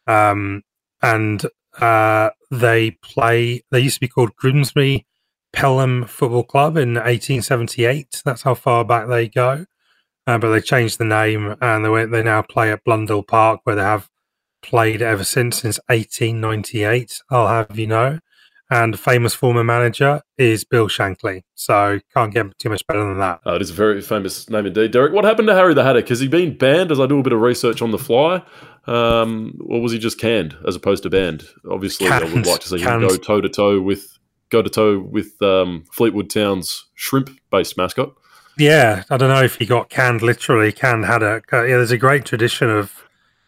Um, 0.06 0.64
and 1.02 1.46
uh, 1.82 2.32
they 2.52 2.92
play. 2.92 3.64
They 3.72 3.80
used 3.80 3.96
to 3.96 4.02
be 4.02 4.08
called 4.08 4.36
Grimsby 4.36 5.06
Pelham 5.54 6.06
Football 6.06 6.44
Club 6.44 6.78
in 6.78 6.96
1878. 6.96 8.22
That's 8.26 8.44
how 8.44 8.54
far 8.54 8.84
back 8.86 9.08
they 9.08 9.28
go. 9.28 9.66
Uh, 10.26 10.38
but 10.38 10.52
they 10.52 10.62
changed 10.62 10.98
the 10.98 11.06
name 11.06 11.56
and 11.62 11.86
they 11.86 11.90
went, 11.90 12.12
they 12.12 12.22
now 12.22 12.42
play 12.42 12.72
at 12.72 12.84
Blundell 12.84 13.24
Park, 13.24 13.62
where 13.64 13.78
they 13.78 13.82
have 13.82 14.10
played 14.62 15.02
ever 15.02 15.24
since 15.24 15.62
since 15.62 15.80
1898. 15.88 17.22
I'll 17.30 17.48
have 17.48 17.78
you 17.80 17.88
know. 17.88 18.20
And 18.70 19.00
famous 19.00 19.34
former 19.34 19.64
manager 19.64 20.22
is 20.38 20.66
Bill 20.66 20.90
Shankly. 20.90 21.44
So 21.56 22.00
can't 22.14 22.34
get 22.34 22.58
too 22.60 22.70
much 22.70 22.86
better 22.86 23.00
than 23.00 23.18
that. 23.20 23.40
Uh, 23.46 23.54
it 23.56 23.62
is 23.62 23.70
a 23.70 23.74
very 23.74 24.02
famous 24.02 24.50
name 24.50 24.66
indeed. 24.66 24.92
Derek, 24.92 25.14
what 25.14 25.24
happened 25.24 25.48
to 25.48 25.56
Harry 25.56 25.74
the 25.74 25.84
Haddock? 25.84 26.10
Has 26.10 26.20
he 26.20 26.28
been 26.28 26.58
banned 26.58 26.92
as 26.92 27.00
I 27.00 27.06
do 27.06 27.20
a 27.20 27.24
bit 27.24 27.32
of 27.32 27.40
research 27.40 27.82
on 27.82 27.92
the 27.92 27.98
fly? 27.98 28.44
Um, 28.86 29.58
or 29.70 29.82
was 29.82 29.92
he 29.92 30.00
just 30.00 30.20
canned 30.20 30.58
as 30.68 30.76
opposed 30.76 31.04
to 31.04 31.10
banned? 31.10 31.46
Obviously, 31.70 32.08
canned, 32.08 32.26
I 32.26 32.34
would 32.34 32.46
like 32.46 32.60
to 32.62 32.68
see 32.68 32.80
canned. 32.80 33.04
him 33.04 33.10
go 33.10 33.18
toe 33.18 33.42
to 33.42 33.50
toe 33.50 33.80
with 33.82 34.18
go 34.50 34.62
to 34.62 34.70
toe 34.70 35.00
with 35.00 35.42
um, 35.42 35.84
Fleetwood 35.92 36.30
Town's 36.30 36.88
shrimp 36.96 37.30
based 37.52 37.78
mascot. 37.78 38.14
Yeah, 38.58 39.04
I 39.10 39.18
don't 39.18 39.30
know 39.30 39.44
if 39.44 39.56
he 39.56 39.66
got 39.66 39.90
canned 39.90 40.22
literally. 40.22 40.72
Canned 40.72 41.06
Haddock. 41.06 41.54
Uh, 41.54 41.64
yeah, 41.64 41.78
there's 41.78 41.92
a 41.92 41.98
great 41.98 42.26
tradition 42.26 42.70
of 42.70 43.04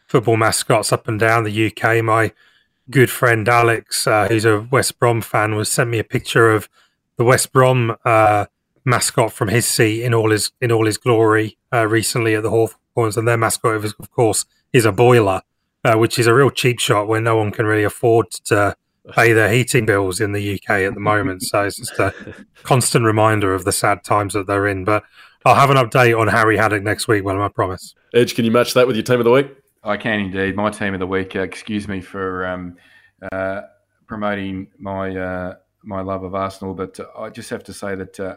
football 0.08 0.38
mascots 0.38 0.92
up 0.94 1.08
and 1.08 1.20
down 1.20 1.44
the 1.44 1.68
UK. 1.68 2.04
My 2.04 2.32
good 2.90 3.10
friend 3.10 3.48
Alex, 3.48 4.08
uh, 4.08 4.28
who's 4.28 4.46
a 4.46 4.62
West 4.72 5.00
Brom 5.00 5.22
fan, 5.22 5.56
was 5.56 5.72
sent 5.72 5.90
me 5.90 6.00
a 6.00 6.04
picture 6.04 6.52
of 6.52 6.70
the 7.18 7.24
West 7.24 7.52
Brom 7.52 7.96
uh, 8.06 8.46
mascot 8.86 9.32
from 9.32 9.50
his 9.50 9.66
seat 9.66 10.04
in 10.04 10.14
all 10.14 10.32
his 10.32 10.52
in 10.62 10.72
all 10.72 10.86
his 10.86 10.98
glory 10.98 11.58
uh, 11.74 11.88
recently 11.88 12.36
at 12.36 12.44
the 12.44 12.50
Hawthorns, 12.50 13.18
and 13.18 13.28
their 13.28 13.38
mascot, 13.38 13.84
of 13.84 14.12
course, 14.12 14.46
is 14.74 14.86
a 14.86 14.92
boiler, 14.92 15.42
uh, 15.84 15.96
which 15.96 16.18
is 16.18 16.28
a 16.28 16.34
real 16.34 16.50
cheap 16.50 16.80
shot 16.80 17.08
where 17.08 17.22
no 17.22 17.36
one 17.36 17.52
can 17.52 17.66
really 17.66 17.84
afford 17.84 18.32
to 18.46 18.76
pay 19.12 19.34
their 19.34 19.52
heating 19.52 19.86
bills 19.86 20.20
in 20.20 20.34
the 20.34 20.56
UK 20.56 20.70
at 20.82 20.94
the 20.94 21.00
moment. 21.00 21.42
so 21.42 21.64
it's 21.64 21.78
just 21.78 21.98
a 22.00 22.14
constant 22.64 23.06
reminder 23.06 23.54
of 23.54 23.66
the 23.66 23.72
sad 23.72 24.04
times 24.04 24.34
that 24.34 24.46
they're 24.48 24.68
in. 24.68 24.84
But 24.84 25.04
I'll 25.46 25.56
have 25.56 25.70
an 25.70 25.78
update 25.78 26.20
on 26.20 26.28
Harry 26.28 26.58
Haddock 26.58 26.84
next 26.84 27.08
week, 27.08 27.24
Well, 27.24 27.42
I 27.42 27.48
promise. 27.48 27.96
Edge, 28.14 28.36
can 28.36 28.46
you 28.46 28.52
match 28.52 28.74
that 28.74 28.88
with 28.88 28.96
your 28.96 29.04
team 29.04 29.20
of 29.20 29.24
the 29.24 29.32
week? 29.32 29.48
I 29.84 29.98
can 29.98 30.20
indeed. 30.20 30.56
My 30.56 30.70
team 30.70 30.94
of 30.94 31.00
the 31.00 31.08
week. 31.08 31.36
Uh, 31.36 31.42
excuse 31.42 31.88
me 31.88 32.02
for 32.02 32.46
um, 32.46 32.76
uh, 33.32 33.62
promoting 34.08 34.68
my 34.78 35.16
uh, 35.16 35.56
my 35.84 36.02
love 36.02 36.24
of 36.24 36.36
Arsenal, 36.36 36.74
but 36.74 37.00
uh, 37.00 37.06
I 37.18 37.30
just 37.30 37.50
have 37.50 37.64
to 37.66 37.74
say 37.74 37.96
that 37.96 38.20
uh, 38.20 38.36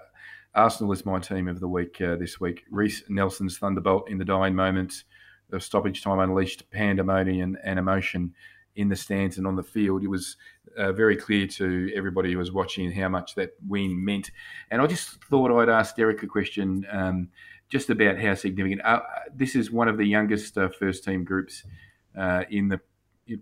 Arsenal 0.54 0.92
is 0.92 1.04
my 1.04 1.18
team 1.18 1.48
of 1.48 1.58
the 1.58 1.66
week 1.66 2.00
uh, 2.00 2.14
this 2.16 2.40
week. 2.40 2.64
Reiss 2.70 3.02
Nelson's 3.08 3.58
thunderbolt 3.58 4.08
in 4.08 4.18
the 4.18 4.24
dying 4.24 4.54
moments 4.54 5.04
of 5.52 5.62
stoppage 5.62 6.02
time 6.02 6.20
unleashed 6.20 6.70
pandemonium 6.70 7.58
and 7.64 7.78
emotion 7.78 8.32
in 8.76 8.88
the 8.88 8.96
stands 8.96 9.36
and 9.36 9.46
on 9.46 9.56
the 9.56 9.62
field. 9.62 10.02
It 10.02 10.08
was 10.08 10.36
very 10.76 11.16
clear 11.16 11.46
to 11.46 11.92
everybody 11.94 12.32
who 12.32 12.38
was 12.38 12.52
watching 12.52 12.90
how 12.90 13.08
much 13.08 13.34
that 13.34 13.50
win 13.68 14.02
meant. 14.02 14.30
And 14.70 14.80
I 14.80 14.86
just 14.86 15.22
thought 15.24 15.50
I'd 15.50 15.68
ask 15.68 15.94
Derek 15.96 16.22
a 16.22 16.26
question. 16.26 16.86
Um, 16.90 17.28
just 17.72 17.88
about 17.88 18.18
how 18.18 18.34
significant. 18.34 18.82
Uh, 18.84 19.00
this 19.34 19.56
is 19.56 19.72
one 19.72 19.88
of 19.88 19.96
the 19.96 20.04
youngest 20.04 20.58
uh, 20.58 20.68
first 20.68 21.04
team 21.04 21.24
groups 21.24 21.64
uh, 22.16 22.42
in 22.50 22.68
the 22.68 22.78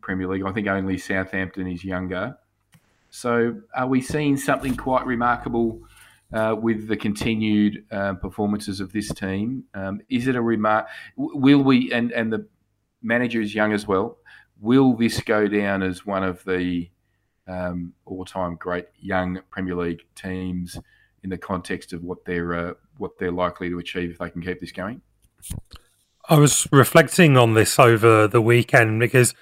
Premier 0.01 0.29
League. 0.29 0.45
I 0.47 0.53
think 0.53 0.69
only 0.69 0.99
Southampton 0.99 1.67
is 1.67 1.83
younger. 1.83 2.39
So, 3.11 3.61
are 3.75 3.89
we 3.89 4.01
seeing 4.01 4.37
something 4.37 4.77
quite 4.77 5.05
remarkable 5.05 5.81
uh, 6.33 6.55
with 6.57 6.87
the 6.87 6.97
continued 6.97 7.85
uh, 7.91 8.15
performances 8.15 8.79
of 8.79 8.93
this 8.93 9.13
team? 9.13 9.65
Um, 9.75 10.01
is 10.09 10.29
it 10.29 10.37
a 10.37 10.41
remark? 10.41 10.87
Will 11.17 11.65
we 11.65 11.93
and 11.93 12.13
and 12.13 12.33
the 12.33 12.47
manager 13.03 13.41
is 13.41 13.53
young 13.53 13.73
as 13.73 13.89
well? 13.89 14.19
Will 14.61 14.95
this 14.95 15.21
go 15.23 15.49
down 15.49 15.83
as 15.83 16.07
one 16.07 16.23
of 16.23 16.45
the 16.45 16.89
um, 17.49 17.95
all-time 18.05 18.55
great 18.55 18.87
young 19.01 19.41
Premier 19.51 19.75
League 19.75 20.03
teams 20.15 20.79
in 21.23 21.31
the 21.31 21.39
context 21.39 21.93
of 21.93 22.03
what 22.03 22.25
they're 22.25 22.55
uh, 22.55 22.75
what 22.99 23.19
they're 23.19 23.33
likely 23.33 23.69
to 23.71 23.79
achieve 23.79 24.11
if 24.11 24.19
they 24.19 24.31
can 24.31 24.43
keep 24.43 24.61
this 24.61 24.73
going? 24.73 25.03
I 26.29 26.39
was 26.39 26.69
reflecting 26.71 27.37
on 27.37 27.55
this 27.55 27.79
over 27.79 28.29
the 28.29 28.41
weekend 28.41 29.01
because 29.01 29.35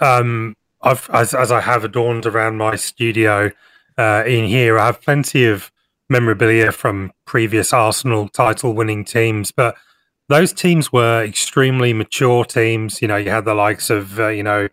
um, 0.00 0.56
I've, 0.82 1.08
as, 1.12 1.34
as 1.34 1.52
I 1.52 1.60
have 1.60 1.84
adorned 1.84 2.26
around 2.26 2.56
my 2.56 2.76
studio 2.76 3.50
uh, 3.96 4.24
in 4.26 4.46
here, 4.46 4.78
I 4.78 4.86
have 4.86 5.00
plenty 5.00 5.44
of 5.46 5.70
memorabilia 6.08 6.72
from 6.72 7.12
previous 7.26 7.72
Arsenal 7.72 8.28
title 8.28 8.74
winning 8.74 9.04
teams, 9.04 9.52
but 9.52 9.76
those 10.28 10.52
teams 10.52 10.92
were 10.92 11.22
extremely 11.24 11.92
mature 11.92 12.44
teams. 12.44 13.00
You 13.00 13.08
know, 13.08 13.16
you 13.16 13.30
had 13.30 13.44
the 13.44 13.54
likes 13.54 13.90
of, 13.90 14.18
uh, 14.18 14.28
you 14.28 14.42
know, 14.42 14.68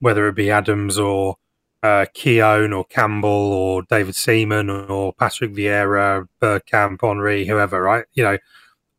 whether 0.00 0.26
it 0.28 0.34
be 0.34 0.50
Adams 0.50 0.98
or 0.98 1.36
uh, 1.82 2.06
Keown 2.14 2.72
or 2.72 2.84
Campbell 2.84 3.28
or 3.28 3.82
David 3.82 4.14
Seaman 4.14 4.70
or 4.70 5.12
Patrick 5.12 5.52
Vieira, 5.52 6.26
Bergkamp, 6.40 7.00
Henry, 7.00 7.46
whoever, 7.46 7.82
right? 7.82 8.04
You 8.14 8.24
know, 8.24 8.38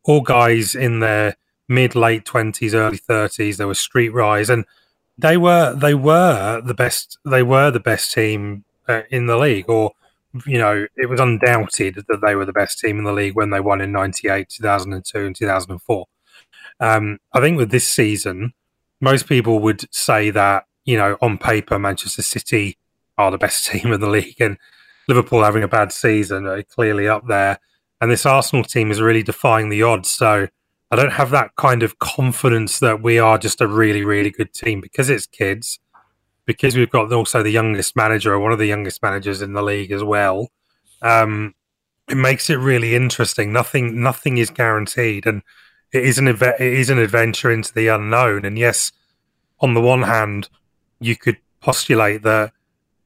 all 0.03 0.21
guys 0.21 0.75
in 0.75 0.99
their 0.99 1.35
mid 1.67 1.95
late 1.95 2.25
twenties, 2.25 2.73
early 2.73 2.97
thirties. 2.97 3.57
There 3.57 3.67
was 3.67 3.79
street 3.79 4.09
rise, 4.09 4.49
and 4.49 4.65
they 5.17 5.37
were 5.37 5.73
they 5.75 5.93
were 5.93 6.61
the 6.61 6.73
best. 6.73 7.17
They 7.25 7.43
were 7.43 7.71
the 7.71 7.79
best 7.79 8.13
team 8.13 8.63
uh, 8.87 9.01
in 9.09 9.27
the 9.27 9.37
league, 9.37 9.69
or 9.69 9.93
you 10.45 10.57
know, 10.57 10.85
it 10.95 11.07
was 11.07 11.19
undoubted 11.19 12.05
that 12.07 12.21
they 12.21 12.35
were 12.35 12.45
the 12.45 12.53
best 12.53 12.79
team 12.79 12.99
in 12.99 13.03
the 13.05 13.13
league 13.13 13.35
when 13.35 13.49
they 13.49 13.59
won 13.59 13.81
in 13.81 13.91
98, 13.91 14.49
2002, 14.49 15.25
and 15.25 15.35
2004. 15.35 16.05
Um, 16.79 17.19
I 17.33 17.39
think 17.39 17.57
with 17.57 17.71
this 17.71 17.87
season, 17.87 18.53
most 19.01 19.27
people 19.27 19.59
would 19.59 19.93
say 19.93 20.29
that 20.31 20.65
you 20.87 20.97
know, 20.97 21.17
on 21.21 21.37
paper, 21.37 21.77
Manchester 21.77 22.23
City 22.23 22.77
are 23.17 23.29
the 23.29 23.37
best 23.37 23.65
team 23.69 23.93
in 23.93 23.99
the 23.99 24.09
league, 24.09 24.41
and 24.41 24.57
Liverpool 25.07 25.43
having 25.43 25.61
a 25.61 25.67
bad 25.67 25.91
season 25.91 26.47
are 26.47 26.63
clearly 26.63 27.07
up 27.07 27.27
there. 27.27 27.59
And 28.01 28.09
this 28.09 28.25
Arsenal 28.25 28.63
team 28.63 28.89
is 28.89 29.01
really 29.01 29.23
defying 29.23 29.69
the 29.69 29.83
odds. 29.83 30.09
So 30.09 30.47
I 30.91 30.95
don't 30.95 31.13
have 31.13 31.31
that 31.31 31.55
kind 31.55 31.83
of 31.83 31.99
confidence 31.99 32.79
that 32.79 33.01
we 33.01 33.19
are 33.19 33.37
just 33.37 33.61
a 33.61 33.67
really, 33.67 34.03
really 34.03 34.29
good 34.29 34.53
team 34.53 34.81
because 34.81 35.09
it's 35.09 35.25
kids, 35.25 35.79
because 36.45 36.75
we've 36.75 36.91
got 36.91 37.11
also 37.11 37.41
the 37.41 37.49
youngest 37.49 37.95
manager 37.95 38.33
or 38.33 38.39
one 38.39 38.51
of 38.51 38.59
the 38.59 38.67
youngest 38.67 39.01
managers 39.01 39.41
in 39.41 39.53
the 39.53 39.63
league 39.63 39.91
as 39.91 40.03
well. 40.03 40.49
Um, 41.01 41.55
it 42.07 42.15
makes 42.15 42.49
it 42.49 42.55
really 42.55 42.95
interesting. 42.95 43.51
Nothing, 43.51 44.01
nothing 44.01 44.37
is 44.37 44.49
guaranteed, 44.49 45.25
and 45.25 45.41
it 45.91 46.03
is 46.03 46.17
an 46.17 46.27
event. 46.27 46.55
It 46.59 46.73
is 46.73 46.89
an 46.89 46.99
adventure 46.99 47.51
into 47.51 47.73
the 47.73 47.87
unknown. 47.87 48.45
And 48.45 48.57
yes, 48.57 48.91
on 49.59 49.73
the 49.73 49.81
one 49.81 50.03
hand, 50.03 50.49
you 50.99 51.15
could 51.15 51.37
postulate 51.61 52.23
that 52.23 52.51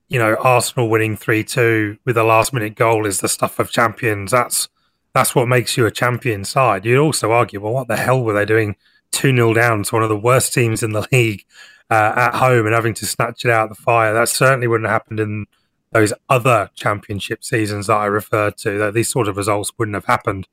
you 0.07 0.19
know 0.19 0.35
Arsenal 0.35 0.89
winning 0.89 1.15
three 1.15 1.43
two 1.43 1.97
with 2.05 2.17
a 2.17 2.23
last 2.23 2.53
minute 2.53 2.75
goal 2.75 3.05
is 3.05 3.21
the 3.21 3.29
stuff 3.29 3.59
of 3.59 3.71
champions. 3.71 4.31
That's 4.31 4.69
that's 5.13 5.35
what 5.35 5.47
makes 5.47 5.77
you 5.77 5.85
a 5.85 5.91
champion 5.91 6.45
side. 6.45 6.85
You'd 6.85 6.99
also 6.99 7.31
argue, 7.31 7.59
well, 7.59 7.73
what 7.73 7.87
the 7.87 7.97
hell 7.97 8.23
were 8.23 8.33
they 8.33 8.45
doing 8.45 8.75
two 9.11 9.35
0 9.35 9.53
down 9.53 9.83
to 9.83 9.95
one 9.95 10.03
of 10.03 10.09
the 10.09 10.17
worst 10.17 10.53
teams 10.53 10.83
in 10.83 10.91
the 10.91 11.07
league 11.11 11.45
uh, 11.89 12.13
at 12.15 12.35
home 12.35 12.65
and 12.65 12.73
having 12.73 12.93
to 12.95 13.05
snatch 13.05 13.43
it 13.45 13.51
out 13.51 13.69
of 13.69 13.77
the 13.77 13.83
fire? 13.83 14.13
That 14.13 14.29
certainly 14.29 14.67
wouldn't 14.67 14.89
have 14.89 15.01
happened 15.01 15.19
in 15.19 15.45
those 15.91 16.13
other 16.29 16.69
championship 16.75 17.43
seasons 17.43 17.87
that 17.87 17.97
I 17.97 18.05
referred 18.05 18.57
to. 18.57 18.77
That 18.77 18.93
these 18.93 19.11
sort 19.11 19.27
of 19.27 19.37
results 19.37 19.73
wouldn't 19.77 19.95
have 19.95 20.05
happened. 20.05 20.47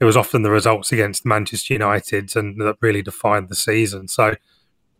It 0.00 0.04
was 0.04 0.16
often 0.16 0.42
the 0.42 0.50
results 0.50 0.92
against 0.92 1.24
Manchester 1.24 1.74
United 1.74 2.34
and 2.36 2.60
that 2.60 2.76
really 2.80 3.02
defined 3.02 3.48
the 3.48 3.54
season. 3.54 4.08
So 4.08 4.34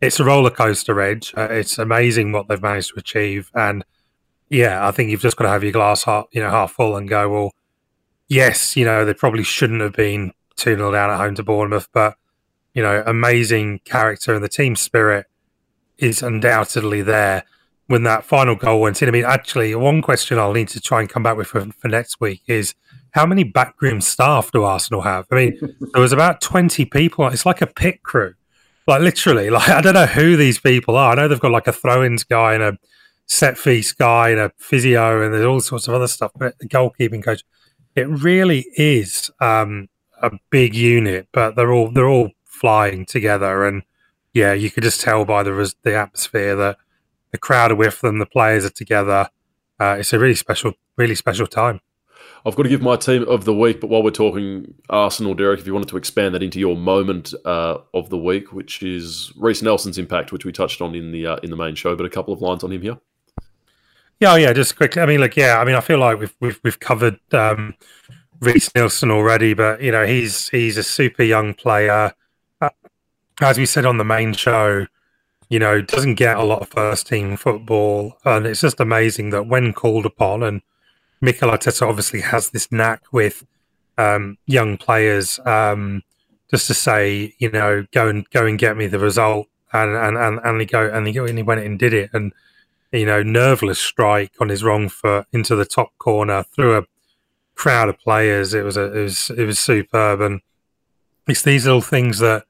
it's 0.03 0.19
a 0.19 0.23
roller 0.23 0.49
coaster 0.49 0.99
edge. 1.01 1.33
Uh, 1.35 1.47
it's 1.49 1.77
amazing 1.77 2.31
what 2.31 2.47
they've 2.47 2.61
managed 2.61 2.93
to 2.93 2.99
achieve, 2.99 3.51
and 3.53 3.83
yeah, 4.49 4.87
I 4.87 4.91
think 4.91 5.09
you've 5.09 5.21
just 5.21 5.35
got 5.35 5.45
to 5.45 5.49
have 5.49 5.63
your 5.63 5.71
glass 5.71 6.03
half, 6.03 6.25
you 6.31 6.41
know, 6.41 6.49
half 6.49 6.73
full 6.73 6.95
and 6.95 7.09
go, 7.09 7.27
well, 7.29 7.51
yes, 8.27 8.75
you 8.75 8.85
know, 8.85 9.03
they 9.03 9.13
probably 9.13 9.43
shouldn't 9.43 9.81
have 9.81 9.93
been 9.93 10.31
2 10.57 10.75
0 10.75 10.91
down 10.91 11.09
at 11.09 11.17
home 11.17 11.33
to 11.35 11.43
Bournemouth, 11.43 11.87
but, 11.91 12.15
you 12.73 12.83
know, 12.83 13.03
amazing 13.05 13.79
character 13.79 14.33
and 14.33 14.43
the 14.43 14.49
team 14.49 14.75
spirit 14.75 15.25
is 15.97 16.21
undoubtedly 16.21 17.01
there 17.01 17.45
when 17.87 18.03
that 18.03 18.25
final 18.25 18.55
goal 18.55 18.81
went 18.81 19.01
in. 19.01 19.07
I 19.07 19.11
mean, 19.11 19.25
actually, 19.25 19.73
one 19.73 20.03
question 20.03 20.37
I'll 20.37 20.53
need 20.53 20.69
to 20.69 20.79
try 20.79 21.01
and 21.01 21.09
come 21.09 21.23
back 21.23 21.37
with 21.37 21.47
for, 21.47 21.65
for 21.71 21.87
next 21.87 22.21
week 22.21 22.43
is 22.47 22.75
how 23.11 23.25
many 23.25 23.43
backroom 23.43 24.01
staff 24.01 24.51
do 24.51 24.63
Arsenal 24.63 25.01
have? 25.01 25.25
I 25.31 25.35
mean, 25.35 25.59
there 25.93 26.01
was 26.01 26.13
about 26.13 26.41
20 26.41 26.85
people. 26.85 27.27
It's 27.27 27.45
like 27.45 27.61
a 27.61 27.67
pit 27.67 28.03
crew 28.03 28.35
like 28.87 29.01
literally, 29.01 29.49
like 29.49 29.69
I 29.69 29.81
don't 29.81 29.93
know 29.93 30.05
who 30.05 30.35
these 30.35 30.59
people 30.59 30.97
are. 30.97 31.13
I 31.13 31.15
know 31.15 31.27
they've 31.27 31.39
got 31.39 31.51
like 31.51 31.67
a 31.67 31.73
throw-ins 31.73 32.23
guy 32.23 32.53
and 32.53 32.63
a 32.63 32.77
set 33.25 33.57
piece 33.57 33.91
guy 33.93 34.29
and 34.29 34.39
a 34.39 34.51
physio 34.57 35.23
and 35.23 35.33
there's 35.33 35.45
all 35.45 35.59
sorts 35.59 35.87
of 35.87 35.93
other 35.93 36.07
stuff. 36.07 36.31
But 36.35 36.57
the 36.59 36.67
goalkeeping 36.67 37.23
coach, 37.23 37.43
it 37.95 38.07
really 38.07 38.65
is 38.75 39.31
um, 39.39 39.89
a 40.21 40.31
big 40.49 40.75
unit. 40.75 41.27
But 41.31 41.55
they're 41.55 41.71
all 41.71 41.91
they're 41.91 42.09
all 42.09 42.31
flying 42.45 43.05
together, 43.05 43.65
and 43.65 43.83
yeah, 44.33 44.53
you 44.53 44.71
could 44.71 44.83
just 44.83 45.01
tell 45.01 45.25
by 45.25 45.43
the 45.43 45.73
the 45.83 45.95
atmosphere 45.95 46.55
that 46.55 46.77
the 47.31 47.37
crowd 47.37 47.71
are 47.71 47.75
with 47.75 48.01
them, 48.01 48.19
the 48.19 48.25
players 48.25 48.63
are 48.63 48.69
together. 48.69 49.29
Uh, 49.79 49.97
it's 49.99 50.13
a 50.13 50.19
really 50.19 50.35
special, 50.35 50.73
really 50.97 51.15
special 51.15 51.47
time. 51.47 51.81
I've 52.45 52.55
got 52.55 52.63
to 52.63 52.69
give 52.69 52.81
my 52.81 52.97
team 52.97 53.23
of 53.29 53.45
the 53.45 53.53
week, 53.53 53.79
but 53.79 53.89
while 53.89 54.03
we're 54.03 54.11
talking 54.11 54.73
Arsenal, 54.89 55.33
Derek, 55.33 55.61
if 55.61 55.67
you 55.67 55.73
wanted 55.73 55.87
to 55.89 55.97
expand 55.97 56.35
that 56.35 56.43
into 56.43 56.59
your 56.59 56.75
moment 56.75 57.33
uh, 57.45 57.77
of 57.93 58.09
the 58.09 58.17
week, 58.17 58.51
which 58.51 58.83
is 58.83 59.31
Reiss 59.37 59.61
Nelson's 59.61 59.97
impact, 59.97 60.33
which 60.33 60.43
we 60.43 60.51
touched 60.51 60.81
on 60.81 60.93
in 60.93 61.11
the 61.11 61.25
uh, 61.25 61.37
in 61.37 61.49
the 61.49 61.55
main 61.55 61.75
show, 61.75 61.95
but 61.95 62.05
a 62.05 62.09
couple 62.09 62.33
of 62.33 62.41
lines 62.41 62.63
on 62.63 62.71
him 62.71 62.81
here. 62.81 62.97
Yeah, 64.19 64.33
oh, 64.33 64.35
yeah, 64.35 64.53
just 64.53 64.75
quickly. 64.75 65.01
I 65.01 65.05
mean, 65.05 65.19
look, 65.21 65.37
yeah, 65.37 65.57
I 65.59 65.65
mean, 65.65 65.75
I 65.75 65.81
feel 65.81 65.99
like 65.99 66.19
we've 66.19 66.35
we've 66.41 66.59
we've 66.63 66.79
covered 66.79 67.19
um, 67.33 67.75
Reiss 68.41 68.73
Nelson 68.75 69.09
already, 69.09 69.53
but 69.53 69.81
you 69.81 69.91
know, 69.91 70.05
he's 70.05 70.49
he's 70.49 70.77
a 70.77 70.83
super 70.83 71.23
young 71.23 71.53
player. 71.53 72.13
Uh, 72.59 72.69
as 73.41 73.57
we 73.57 73.65
said 73.65 73.85
on 73.85 73.97
the 73.97 74.03
main 74.03 74.33
show, 74.33 74.87
you 75.47 75.59
know, 75.59 75.81
doesn't 75.81 76.15
get 76.15 76.35
a 76.35 76.43
lot 76.43 76.61
of 76.61 76.67
first 76.67 77.07
team 77.07 77.37
football, 77.37 78.17
and 78.25 78.45
it's 78.45 78.61
just 78.61 78.81
amazing 78.81 79.29
that 79.29 79.47
when 79.47 79.71
called 79.71 80.05
upon 80.05 80.43
and 80.43 80.61
Mikel 81.23 81.49
Arteta 81.49 81.87
obviously 81.87 82.19
has 82.19 82.49
this 82.49 82.69
knack 82.69 83.01
with 83.13 83.45
um, 83.97 84.37
young 84.45 84.75
players, 84.75 85.39
um, 85.45 86.03
just 86.51 86.67
to 86.67 86.73
say, 86.73 87.33
you 87.39 87.49
know, 87.49 87.85
go 87.93 88.09
and 88.09 88.29
go 88.31 88.45
and 88.45 88.59
get 88.59 88.75
me 88.75 88.87
the 88.87 88.99
result, 88.99 89.47
and 89.71 89.95
and 89.95 90.17
and, 90.17 90.39
and 90.43 90.59
he 90.59 90.67
go 90.67 90.85
and 90.85 91.07
he 91.07 91.13
go 91.13 91.23
and 91.23 91.37
he 91.37 91.43
went 91.43 91.61
and 91.61 91.79
did 91.79 91.93
it, 91.93 92.09
and 92.11 92.33
you 92.91 93.05
know, 93.05 93.23
nerveless 93.23 93.79
strike 93.79 94.33
on 94.41 94.49
his 94.49 94.65
wrong 94.65 94.89
foot 94.89 95.25
into 95.31 95.55
the 95.55 95.63
top 95.63 95.97
corner 95.97 96.43
through 96.43 96.77
a 96.77 96.83
crowd 97.55 97.87
of 97.87 97.97
players. 97.99 98.53
It 98.53 98.65
was 98.65 98.75
a, 98.75 98.93
it 98.93 99.03
was 99.03 99.29
it 99.29 99.45
was 99.45 99.59
superb, 99.59 100.19
and 100.19 100.41
it's 101.29 101.41
these 101.41 101.63
little 101.65 101.79
things 101.79 102.19
that 102.19 102.43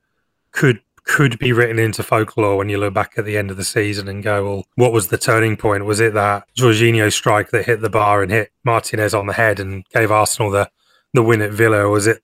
could 0.51 0.81
could 1.03 1.37
be 1.37 1.51
written 1.51 1.79
into 1.79 2.01
folklore 2.01 2.57
when 2.57 2.69
you 2.69 2.77
look 2.77 2.93
back 2.93 3.13
at 3.17 3.25
the 3.25 3.37
end 3.37 3.51
of 3.51 3.57
the 3.57 3.63
season 3.63 4.07
and 4.07 4.23
go, 4.23 4.43
well, 4.43 4.63
what 4.75 4.93
was 4.93 5.07
the 5.07 5.17
turning 5.17 5.57
point? 5.57 5.85
Was 5.85 5.99
it 5.99 6.13
that 6.13 6.47
Jorginho 6.57 7.11
strike 7.11 7.49
that 7.51 7.65
hit 7.65 7.81
the 7.81 7.89
bar 7.89 8.23
and 8.23 8.31
hit 8.31 8.51
Martinez 8.63 9.13
on 9.13 9.27
the 9.27 9.33
head 9.33 9.59
and 9.59 9.85
gave 9.89 10.11
Arsenal 10.11 10.49
the, 10.49 10.69
the 11.13 11.23
win 11.23 11.41
at 11.41 11.51
Villa? 11.51 11.89
Was 11.89 12.07
it 12.07 12.21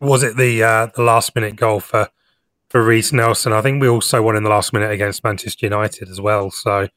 was 0.00 0.22
it 0.22 0.36
the 0.36 0.62
uh, 0.62 0.86
the 0.86 1.02
last 1.02 1.34
minute 1.34 1.56
goal 1.56 1.80
for 1.80 2.08
for 2.68 2.82
Reiss 2.82 3.12
Nelson? 3.12 3.52
I 3.52 3.60
think 3.60 3.80
we 3.80 3.88
also 3.88 4.22
won 4.22 4.36
in 4.36 4.44
the 4.44 4.50
last 4.50 4.72
minute 4.72 4.90
against 4.90 5.22
Manchester 5.22 5.66
United 5.66 6.08
as 6.08 6.20
well. 6.20 6.50
So 6.50 6.88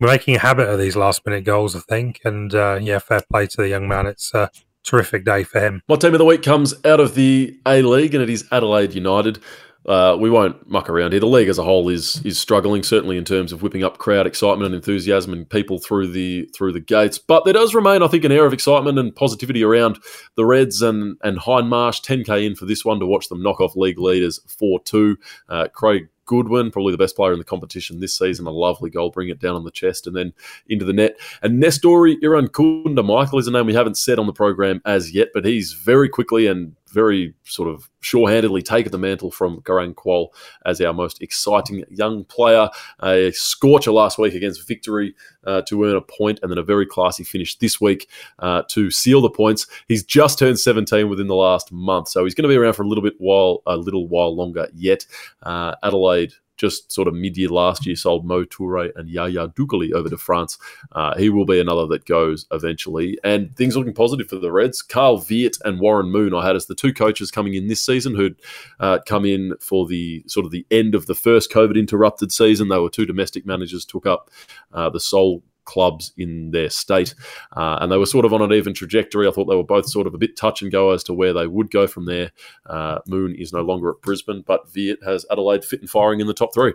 we're 0.00 0.08
making 0.08 0.34
a 0.34 0.40
habit 0.40 0.68
of 0.68 0.78
these 0.78 0.96
last 0.96 1.24
minute 1.24 1.44
goals, 1.44 1.76
I 1.76 1.80
think. 1.80 2.20
And 2.24 2.52
uh, 2.54 2.78
yeah, 2.80 2.98
fair 2.98 3.20
play 3.30 3.46
to 3.46 3.56
the 3.56 3.68
young 3.68 3.86
man. 3.86 4.06
It's 4.06 4.34
a 4.34 4.50
terrific 4.82 5.24
day 5.24 5.44
for 5.44 5.60
him. 5.60 5.82
My 5.88 5.96
team 5.96 6.14
of 6.14 6.18
the 6.18 6.24
week 6.24 6.42
comes 6.42 6.74
out 6.84 7.00
of 7.00 7.14
the 7.14 7.56
A 7.66 7.82
League, 7.82 8.14
and 8.14 8.22
it 8.22 8.30
is 8.30 8.46
Adelaide 8.50 8.94
United. 8.94 9.38
Uh, 9.86 10.16
we 10.20 10.28
won't 10.28 10.68
muck 10.68 10.90
around 10.90 11.12
here. 11.12 11.20
The 11.20 11.26
league 11.26 11.48
as 11.48 11.58
a 11.58 11.64
whole 11.64 11.88
is 11.88 12.20
is 12.24 12.38
struggling, 12.38 12.82
certainly 12.82 13.16
in 13.16 13.24
terms 13.24 13.52
of 13.52 13.62
whipping 13.62 13.82
up 13.82 13.98
crowd 13.98 14.26
excitement 14.26 14.66
and 14.66 14.74
enthusiasm 14.74 15.32
and 15.32 15.48
people 15.48 15.78
through 15.78 16.08
the 16.08 16.48
through 16.54 16.72
the 16.72 16.80
gates. 16.80 17.18
But 17.18 17.44
there 17.44 17.54
does 17.54 17.74
remain, 17.74 18.02
I 18.02 18.08
think, 18.08 18.24
an 18.24 18.32
air 18.32 18.44
of 18.44 18.52
excitement 18.52 18.98
and 18.98 19.14
positivity 19.14 19.64
around 19.64 19.98
the 20.36 20.44
Reds 20.44 20.82
and 20.82 21.16
and 21.22 21.38
Hindmarsh. 21.38 22.02
10k 22.02 22.46
in 22.46 22.56
for 22.56 22.66
this 22.66 22.84
one 22.84 23.00
to 23.00 23.06
watch 23.06 23.28
them 23.28 23.42
knock 23.42 23.60
off 23.60 23.74
league 23.74 23.98
leaders 23.98 24.40
four 24.46 24.80
two. 24.80 25.16
Uh, 25.48 25.68
Craig 25.72 26.08
Goodwin, 26.30 26.70
probably 26.70 26.92
the 26.92 26.98
best 26.98 27.16
player 27.16 27.32
in 27.32 27.40
the 27.40 27.44
competition 27.44 27.98
this 27.98 28.16
season. 28.16 28.46
A 28.46 28.50
lovely 28.50 28.88
goal, 28.88 29.10
bring 29.10 29.30
it 29.30 29.40
down 29.40 29.56
on 29.56 29.64
the 29.64 29.70
chest 29.72 30.06
and 30.06 30.14
then 30.14 30.32
into 30.68 30.84
the 30.84 30.92
net. 30.92 31.16
And 31.42 31.60
Nestori 31.60 32.20
Irankunda 32.22 33.04
Michael 33.04 33.40
is 33.40 33.48
a 33.48 33.50
name 33.50 33.66
we 33.66 33.74
haven't 33.74 33.96
said 33.96 34.20
on 34.20 34.26
the 34.26 34.32
program 34.32 34.80
as 34.84 35.12
yet, 35.12 35.30
but 35.34 35.44
he's 35.44 35.72
very 35.72 36.08
quickly 36.08 36.46
and 36.46 36.76
very 36.92 37.34
sort 37.44 37.68
of 37.68 37.88
sure-handedly 38.00 38.62
taken 38.62 38.92
the 38.92 38.98
mantle 38.98 39.30
from 39.30 39.60
Garang 39.62 39.94
Kuol 39.94 40.28
as 40.64 40.80
our 40.80 40.92
most 40.92 41.22
exciting 41.22 41.84
young 41.90 42.24
player. 42.24 42.68
A 43.02 43.30
scorcher 43.32 43.92
last 43.92 44.18
week 44.18 44.34
against 44.34 44.66
Victory 44.66 45.14
uh, 45.44 45.62
to 45.62 45.84
earn 45.84 45.96
a 45.96 46.00
point, 46.00 46.40
and 46.42 46.50
then 46.50 46.58
a 46.58 46.62
very 46.62 46.86
classy 46.86 47.24
finish 47.24 47.56
this 47.58 47.80
week 47.80 48.08
uh, 48.38 48.62
to 48.68 48.90
seal 48.90 49.20
the 49.20 49.30
points. 49.30 49.66
He's 49.88 50.04
just 50.04 50.38
turned 50.38 50.58
17 50.58 51.08
within 51.08 51.26
the 51.26 51.34
last 51.34 51.72
month, 51.72 52.08
so 52.08 52.24
he's 52.24 52.34
going 52.34 52.44
to 52.44 52.48
be 52.48 52.56
around 52.56 52.74
for 52.74 52.82
a 52.82 52.88
little 52.88 53.04
bit 53.04 53.14
while 53.18 53.62
a 53.66 53.76
little 53.76 54.08
while 54.08 54.34
longer 54.34 54.68
yet. 54.74 55.06
Uh, 55.42 55.74
Adelaide 55.82 56.34
just 56.60 56.92
sort 56.92 57.08
of 57.08 57.14
mid-year 57.14 57.48
last 57.48 57.86
year 57.86 57.96
sold 57.96 58.26
Mo 58.26 58.44
Toure 58.44 58.90
and 58.94 59.08
Yaya 59.08 59.48
Doucouré 59.48 59.92
over 59.92 60.10
to 60.10 60.18
France. 60.18 60.58
Uh, 60.92 61.16
he 61.16 61.30
will 61.30 61.46
be 61.46 61.58
another 61.58 61.86
that 61.86 62.04
goes 62.04 62.46
eventually. 62.52 63.18
And 63.24 63.56
things 63.56 63.76
looking 63.76 63.94
positive 63.94 64.28
for 64.28 64.36
the 64.36 64.52
Reds. 64.52 64.82
Carl 64.82 65.18
Veart 65.18 65.58
and 65.64 65.80
Warren 65.80 66.12
Moore 66.12 66.40
I 66.42 66.46
had 66.46 66.56
as 66.56 66.66
the 66.66 66.74
two 66.74 66.92
coaches 66.92 67.30
coming 67.30 67.54
in 67.54 67.68
this 67.68 67.84
season 67.84 68.14
who'd 68.14 68.40
uh, 68.78 68.98
come 69.06 69.24
in 69.24 69.54
for 69.60 69.86
the 69.86 70.22
sort 70.26 70.44
of 70.44 70.52
the 70.52 70.66
end 70.70 70.94
of 70.94 71.06
the 71.06 71.14
first 71.14 71.50
COVID 71.50 71.78
interrupted 71.78 72.30
season. 72.30 72.68
They 72.68 72.78
were 72.78 72.90
two 72.90 73.06
domestic 73.06 73.46
managers, 73.46 73.86
took 73.86 74.04
up 74.04 74.30
uh, 74.74 74.90
the 74.90 75.00
sole 75.00 75.42
clubs 75.64 76.12
in 76.16 76.50
their 76.50 76.70
state. 76.70 77.14
Uh, 77.56 77.78
and 77.80 77.90
they 77.90 77.96
were 77.96 78.06
sort 78.06 78.24
of 78.24 78.32
on 78.32 78.42
an 78.42 78.52
even 78.52 78.74
trajectory. 78.74 79.26
I 79.26 79.30
thought 79.30 79.46
they 79.46 79.56
were 79.56 79.64
both 79.64 79.86
sort 79.86 80.06
of 80.06 80.14
a 80.14 80.18
bit 80.18 80.36
touch 80.36 80.62
and 80.62 80.70
go 80.70 80.90
as 80.90 81.02
to 81.04 81.14
where 81.14 81.32
they 81.32 81.46
would 81.46 81.70
go 81.70 81.86
from 81.86 82.06
there. 82.06 82.32
Uh, 82.66 82.98
Moore 83.06 83.30
is 83.30 83.52
no 83.52 83.62
longer 83.62 83.90
at 83.90 84.00
Brisbane, 84.02 84.42
but 84.46 84.66
Veart 84.72 85.04
has 85.04 85.26
Adelaide 85.30 85.64
fit 85.64 85.80
and 85.80 85.90
firing 85.90 86.20
in 86.20 86.26
the 86.26 86.34
top 86.34 86.54
three. 86.54 86.74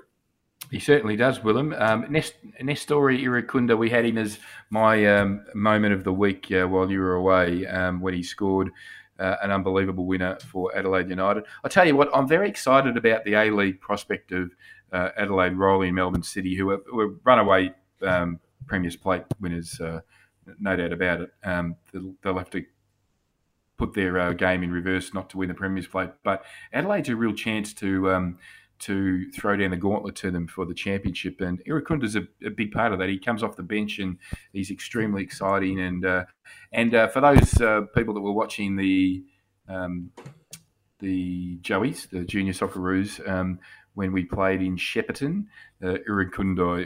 He 0.72 0.80
certainly 0.80 1.16
does, 1.16 1.44
Willem. 1.44 1.74
Um, 1.78 2.06
Nest, 2.10 2.34
Nestori 2.62 3.22
Irankunda, 3.22 3.78
we 3.78 3.90
had 3.90 4.06
him 4.06 4.18
as 4.18 4.40
my 4.70 5.06
um, 5.06 5.46
moment 5.54 5.94
of 5.94 6.04
the 6.04 6.14
week 6.14 6.52
uh, 6.52 6.66
while 6.66 6.90
you 6.90 7.00
were 7.00 7.16
away 7.16 7.68
um, 7.68 8.02
when 8.02 8.14
he 8.14 8.24
scored 8.24 8.72
uh, 9.20 9.36
an 9.42 9.52
unbelievable 9.52 10.06
winner 10.06 10.38
for 10.40 10.76
Adelaide 10.76 11.10
United. 11.10 11.44
I 11.64 11.70
tell 11.70 11.86
you 11.86 11.96
what, 11.96 12.10
I'm 12.14 12.28
very 12.28 12.50
excited 12.50 12.98
about 12.98 13.24
the 13.26 13.36
A 13.36 13.52
League 13.52 13.80
prospect 13.80 14.32
of 14.32 14.52
uh, 14.92 15.10
Adelaide 15.18 15.54
and 15.54 15.96
Melbourne 15.96 16.24
City, 16.24 16.56
who 16.56 16.68
were, 16.68 16.84
were 16.92 17.16
runaway 17.24 17.74
um, 18.02 18.40
Premier's 18.68 18.96
Plate 18.96 19.24
winners, 19.40 19.80
uh, 19.80 20.02
no 20.60 20.76
doubt 20.76 20.94
about 20.94 21.22
it. 21.22 21.32
Um, 21.44 21.76
they'll, 21.92 22.14
they'll, 22.22 22.38
have 22.38 22.50
to 22.52 22.66
put 23.78 23.94
their 23.94 24.20
uh, 24.20 24.34
game 24.34 24.64
in 24.64 24.72
reverse 24.72 25.14
not 25.14 25.30
to 25.32 25.38
win 25.38 25.50
the 25.50 25.54
Premier's 25.54 25.88
Plate. 25.88 26.12
But 26.24 26.44
Adelaide's 26.74 27.10
a 27.10 27.16
real 27.16 27.34
chance 27.34 27.74
to 27.76 28.12
um, 28.12 28.38
to 28.78 29.32
throw 29.32 29.56
down 29.56 29.72
the 29.72 29.78
gauntlet 29.78 30.16
to 30.18 30.32
them 30.32 30.48
for 30.48 30.66
the 30.66 30.74
championship. 30.74 31.40
And 31.42 31.62
Irankunda's 31.66 32.16
a, 32.16 32.28
a 32.46 32.50
big 32.50 32.72
part 32.72 32.92
of 32.92 33.00
that. 33.00 33.10
He 33.10 33.18
comes 33.18 33.42
off 33.42 33.56
the 33.56 33.64
bench 33.64 34.00
and 34.00 34.18
he's 34.52 34.72
extremely 34.72 35.24
exciting. 35.24 35.80
And 35.80 36.06
uh, 36.06 36.26
and 36.72 36.94
uh, 36.94 37.08
for 37.08 37.22
those 37.22 37.62
uh, 37.62 37.82
people 37.96 38.14
that 38.14 38.22
were 38.22 38.34
watching 38.34 38.76
the 38.76 39.24
um, 39.68 40.12
the 41.00 41.58
Joeys, 41.58 42.10
the 42.10 42.24
Junior 42.24 42.54
Socceroos, 42.54 43.28
um, 43.28 43.60
when 43.94 44.12
we 44.12 44.26
played 44.26 44.62
in 44.62 44.76
Shepparton, 44.76 45.46
uh, 45.84 45.98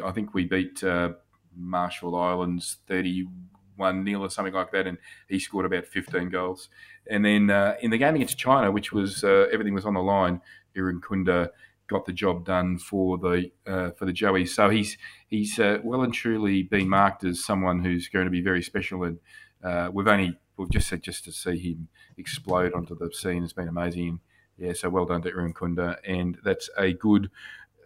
I 0.05 0.11
think 0.11 0.33
we 0.33 0.45
beat 0.45 0.83
uh, 0.83 1.13
Marshall 1.59 2.15
Islands 2.15 2.77
31 2.87 4.03
nil 4.03 4.21
or 4.21 4.29
something 4.29 4.53
like 4.53 4.71
that, 4.71 4.87
and 4.87 4.97
he 5.27 5.39
scored 5.39 5.65
about 5.65 5.85
15 5.85 6.29
goals. 6.29 6.69
And 7.09 7.25
then 7.25 7.49
uh, 7.49 7.75
in 7.81 7.91
the 7.91 7.97
game 7.97 8.15
against 8.15 8.37
China, 8.37 8.71
which 8.71 8.91
was 8.91 9.23
uh, 9.23 9.47
everything 9.51 9.73
was 9.73 9.85
on 9.85 9.93
the 9.93 10.01
line, 10.01 10.41
Irankunda 10.75 11.49
got 11.87 12.05
the 12.05 12.13
job 12.13 12.45
done 12.45 12.77
for 12.77 13.17
the 13.17 13.51
uh, 13.67 13.91
for 13.91 14.05
the 14.05 14.13
Joeys. 14.13 14.49
So 14.49 14.69
he's 14.69 14.97
he's 15.27 15.59
uh, 15.59 15.79
well 15.83 16.03
and 16.03 16.13
truly 16.13 16.63
been 16.63 16.87
marked 16.87 17.23
as 17.23 17.43
someone 17.43 17.83
who's 17.83 18.07
going 18.07 18.25
to 18.25 18.31
be 18.31 18.41
very 18.41 18.61
special. 18.61 19.03
And 19.03 19.19
uh, 19.63 19.89
we've 19.91 20.07
only 20.07 20.37
we've 20.55 20.69
just 20.69 20.87
said 20.87 21.01
just 21.01 21.25
to 21.25 21.31
see 21.31 21.57
him 21.57 21.89
explode 22.17 22.73
onto 22.73 22.95
the 22.95 23.11
scene 23.11 23.41
has 23.41 23.53
been 23.53 23.67
amazing. 23.67 24.21
Yeah, 24.57 24.73
so 24.73 24.89
well 24.89 25.05
done 25.05 25.21
to 25.21 25.31
Irankunda, 25.31 25.97
and 26.05 26.37
that's 26.43 26.69
a 26.77 26.91
good 26.91 27.31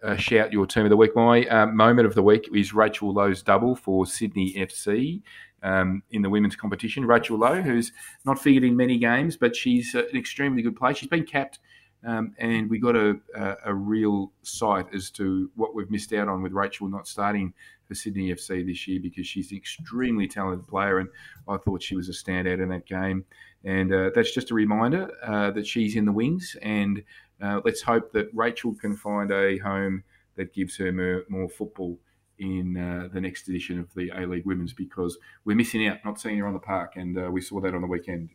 uh, 0.04 0.16
shout 0.16 0.52
your 0.52 0.66
team 0.66 0.84
of 0.84 0.90
the 0.90 0.96
week. 0.96 1.16
My 1.16 1.44
uh, 1.46 1.66
moment 1.66 2.06
of 2.06 2.14
the 2.14 2.22
week 2.22 2.48
is 2.54 2.74
Rachel 2.74 3.12
Lowe's 3.12 3.42
double 3.42 3.74
for 3.74 4.06
Sydney 4.06 4.54
FC 4.54 5.22
um, 5.62 6.02
in 6.10 6.22
the 6.22 6.30
women's 6.30 6.56
competition. 6.56 7.06
Rachel 7.06 7.38
Lowe, 7.38 7.62
who's 7.62 7.92
not 8.24 8.38
figured 8.38 8.64
in 8.64 8.76
many 8.76 8.98
games, 8.98 9.36
but 9.36 9.56
she's 9.56 9.94
uh, 9.94 10.04
an 10.12 10.16
extremely 10.16 10.62
good 10.62 10.76
player. 10.76 10.94
She's 10.94 11.08
been 11.08 11.24
capped, 11.24 11.58
um, 12.06 12.34
and 12.38 12.68
we 12.68 12.78
got 12.78 12.96
a, 12.96 13.16
a, 13.34 13.56
a, 13.66 13.74
real 13.74 14.30
sight 14.42 14.86
as 14.94 15.10
to 15.12 15.50
what 15.56 15.74
we've 15.74 15.90
missed 15.90 16.12
out 16.12 16.28
on 16.28 16.42
with 16.42 16.52
Rachel 16.52 16.86
not 16.88 17.08
starting 17.08 17.54
for 17.88 17.94
Sydney 17.94 18.28
FC 18.28 18.66
this 18.66 18.86
year 18.86 19.00
because 19.00 19.26
she's 19.26 19.50
an 19.52 19.56
extremely 19.56 20.28
talented 20.28 20.68
player, 20.68 20.98
and 20.98 21.08
I 21.48 21.56
thought 21.56 21.82
she 21.82 21.96
was 21.96 22.10
a 22.10 22.12
standout 22.12 22.62
in 22.62 22.68
that 22.68 22.86
game. 22.86 23.24
And 23.64 23.92
uh, 23.92 24.10
that's 24.14 24.34
just 24.34 24.50
a 24.50 24.54
reminder 24.54 25.10
uh, 25.22 25.50
that 25.52 25.66
she's 25.66 25.96
in 25.96 26.04
the 26.04 26.12
wings 26.12 26.54
and 26.60 27.02
uh, 27.44 27.60
let's 27.64 27.82
hope 27.82 28.12
that 28.12 28.30
Rachel 28.32 28.74
can 28.74 28.96
find 28.96 29.30
a 29.30 29.58
home 29.58 30.04
that 30.36 30.54
gives 30.54 30.76
her 30.78 30.90
more, 30.92 31.24
more 31.28 31.48
football 31.48 31.98
in 32.38 32.76
uh, 32.76 33.08
the 33.12 33.20
next 33.20 33.48
edition 33.48 33.78
of 33.78 33.92
the 33.94 34.10
A 34.16 34.26
League 34.26 34.46
Women's 34.46 34.72
because 34.72 35.18
we're 35.44 35.56
missing 35.56 35.86
out, 35.86 35.98
not 36.04 36.20
seeing 36.20 36.38
her 36.38 36.46
on 36.46 36.54
the 36.54 36.58
park, 36.58 36.92
and 36.96 37.18
uh, 37.18 37.30
we 37.30 37.40
saw 37.40 37.60
that 37.60 37.74
on 37.74 37.82
the 37.82 37.86
weekend. 37.86 38.30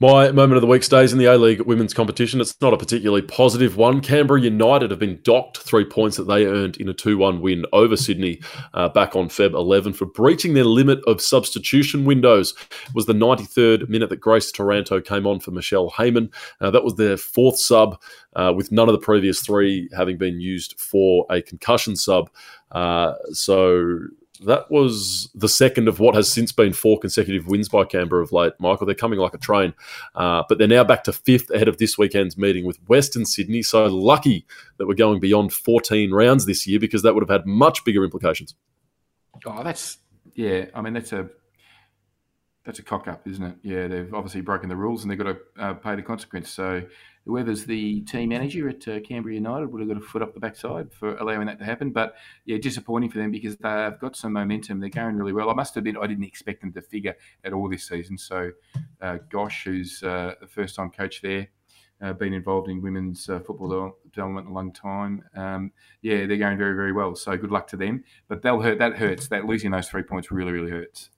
My 0.00 0.30
moment 0.30 0.54
of 0.54 0.60
the 0.60 0.68
week 0.68 0.84
stays 0.84 1.12
in 1.12 1.18
the 1.18 1.24
A 1.24 1.36
League 1.36 1.60
women's 1.62 1.92
competition. 1.92 2.40
It's 2.40 2.60
not 2.60 2.72
a 2.72 2.76
particularly 2.76 3.22
positive 3.22 3.76
one. 3.76 4.00
Canberra 4.00 4.40
United 4.40 4.92
have 4.92 5.00
been 5.00 5.18
docked 5.24 5.58
three 5.58 5.84
points 5.84 6.16
that 6.16 6.28
they 6.28 6.46
earned 6.46 6.76
in 6.76 6.88
a 6.88 6.94
2 6.94 7.18
1 7.18 7.40
win 7.40 7.64
over 7.72 7.96
Sydney 7.96 8.40
uh, 8.74 8.88
back 8.90 9.16
on 9.16 9.28
Feb 9.28 9.54
11 9.54 9.94
for 9.94 10.06
breaching 10.06 10.54
their 10.54 10.62
limit 10.62 11.00
of 11.08 11.20
substitution 11.20 12.04
windows. 12.04 12.54
It 12.86 12.94
was 12.94 13.06
the 13.06 13.12
93rd 13.12 13.88
minute 13.88 14.08
that 14.10 14.20
Grace 14.20 14.52
Taranto 14.52 15.00
came 15.00 15.26
on 15.26 15.40
for 15.40 15.50
Michelle 15.50 15.90
Heyman. 15.90 16.32
Uh, 16.60 16.70
that 16.70 16.84
was 16.84 16.94
their 16.94 17.16
fourth 17.16 17.58
sub, 17.58 18.00
uh, 18.36 18.52
with 18.54 18.70
none 18.70 18.88
of 18.88 18.92
the 18.92 19.04
previous 19.04 19.40
three 19.40 19.88
having 19.96 20.16
been 20.16 20.40
used 20.40 20.78
for 20.78 21.26
a 21.28 21.42
concussion 21.42 21.96
sub. 21.96 22.30
Uh, 22.70 23.14
so 23.32 23.98
that 24.44 24.70
was 24.70 25.30
the 25.34 25.48
second 25.48 25.88
of 25.88 26.00
what 26.00 26.14
has 26.14 26.32
since 26.32 26.52
been 26.52 26.72
four 26.72 26.98
consecutive 26.98 27.46
wins 27.46 27.68
by 27.68 27.84
Canberra 27.84 28.22
of 28.22 28.32
late. 28.32 28.52
Michael, 28.58 28.86
they're 28.86 28.94
coming 28.94 29.18
like 29.18 29.34
a 29.34 29.38
train, 29.38 29.74
uh, 30.14 30.42
but 30.48 30.58
they're 30.58 30.68
now 30.68 30.84
back 30.84 31.04
to 31.04 31.12
fifth 31.12 31.50
ahead 31.50 31.68
of 31.68 31.78
this 31.78 31.98
weekend's 31.98 32.36
meeting 32.36 32.64
with 32.64 32.78
Western 32.88 33.24
Sydney. 33.24 33.62
So 33.62 33.86
lucky 33.86 34.46
that 34.78 34.86
we're 34.86 34.94
going 34.94 35.20
beyond 35.20 35.52
14 35.52 36.12
rounds 36.12 36.46
this 36.46 36.66
year 36.66 36.78
because 36.78 37.02
that 37.02 37.14
would 37.14 37.22
have 37.22 37.40
had 37.40 37.46
much 37.46 37.84
bigger 37.84 38.04
implications. 38.04 38.54
Oh, 39.44 39.62
that's 39.62 39.98
yeah. 40.34 40.66
I 40.74 40.80
mean, 40.80 40.94
that's 40.94 41.12
a 41.12 41.28
that's 42.64 42.78
a 42.78 42.82
cock 42.82 43.08
up, 43.08 43.26
isn't 43.26 43.42
it? 43.42 43.56
Yeah, 43.62 43.86
they've 43.86 44.12
obviously 44.12 44.42
broken 44.42 44.68
the 44.68 44.76
rules 44.76 45.02
and 45.02 45.10
they've 45.10 45.18
got 45.18 45.36
to 45.36 45.38
uh, 45.58 45.74
pay 45.74 45.96
the 45.96 46.02
consequence. 46.02 46.50
So 46.50 46.82
whoever's 47.28 47.66
the 47.66 48.00
team 48.00 48.30
manager 48.30 48.70
at 48.70 48.88
uh, 48.88 49.00
Canberra 49.00 49.34
United 49.34 49.66
would 49.66 49.80
have 49.80 49.88
got 49.88 49.98
a 49.98 50.00
foot 50.00 50.22
up 50.22 50.32
the 50.32 50.40
backside 50.40 50.90
for 50.90 51.14
allowing 51.18 51.46
that 51.46 51.58
to 51.58 51.64
happen. 51.64 51.90
But 51.92 52.16
yeah, 52.46 52.56
disappointing 52.56 53.10
for 53.10 53.18
them 53.18 53.30
because 53.30 53.54
they've 53.58 54.00
got 54.00 54.16
some 54.16 54.32
momentum. 54.32 54.80
They're 54.80 54.88
going 54.88 55.14
really 55.14 55.34
well. 55.34 55.50
I 55.50 55.52
must 55.52 55.76
admit, 55.76 55.96
I 56.00 56.06
didn't 56.06 56.24
expect 56.24 56.62
them 56.62 56.72
to 56.72 56.80
figure 56.80 57.14
at 57.44 57.52
all 57.52 57.68
this 57.68 57.86
season. 57.86 58.16
So 58.16 58.52
uh, 59.02 59.18
Gosh, 59.28 59.64
who's 59.64 60.02
uh, 60.02 60.36
the 60.40 60.46
first 60.46 60.74
time 60.74 60.90
coach 60.90 61.20
there, 61.20 61.48
uh, 62.00 62.14
been 62.14 62.32
involved 62.32 62.70
in 62.70 62.80
women's 62.80 63.28
uh, 63.28 63.40
football 63.40 63.98
development 64.10 64.48
a 64.48 64.52
long 64.52 64.72
time. 64.72 65.22
Um, 65.36 65.72
yeah, 66.00 66.24
they're 66.24 66.38
going 66.38 66.56
very, 66.56 66.74
very 66.74 66.92
well. 66.92 67.14
So 67.14 67.36
good 67.36 67.50
luck 67.50 67.66
to 67.68 67.76
them. 67.76 68.04
But 68.28 68.40
they'll 68.40 68.62
hurt. 68.62 68.78
That 68.78 68.96
hurts. 68.96 69.28
That 69.28 69.44
losing 69.44 69.72
those 69.72 69.88
three 69.88 70.02
points 70.02 70.30
really, 70.30 70.52
really 70.52 70.70
hurts. 70.70 71.10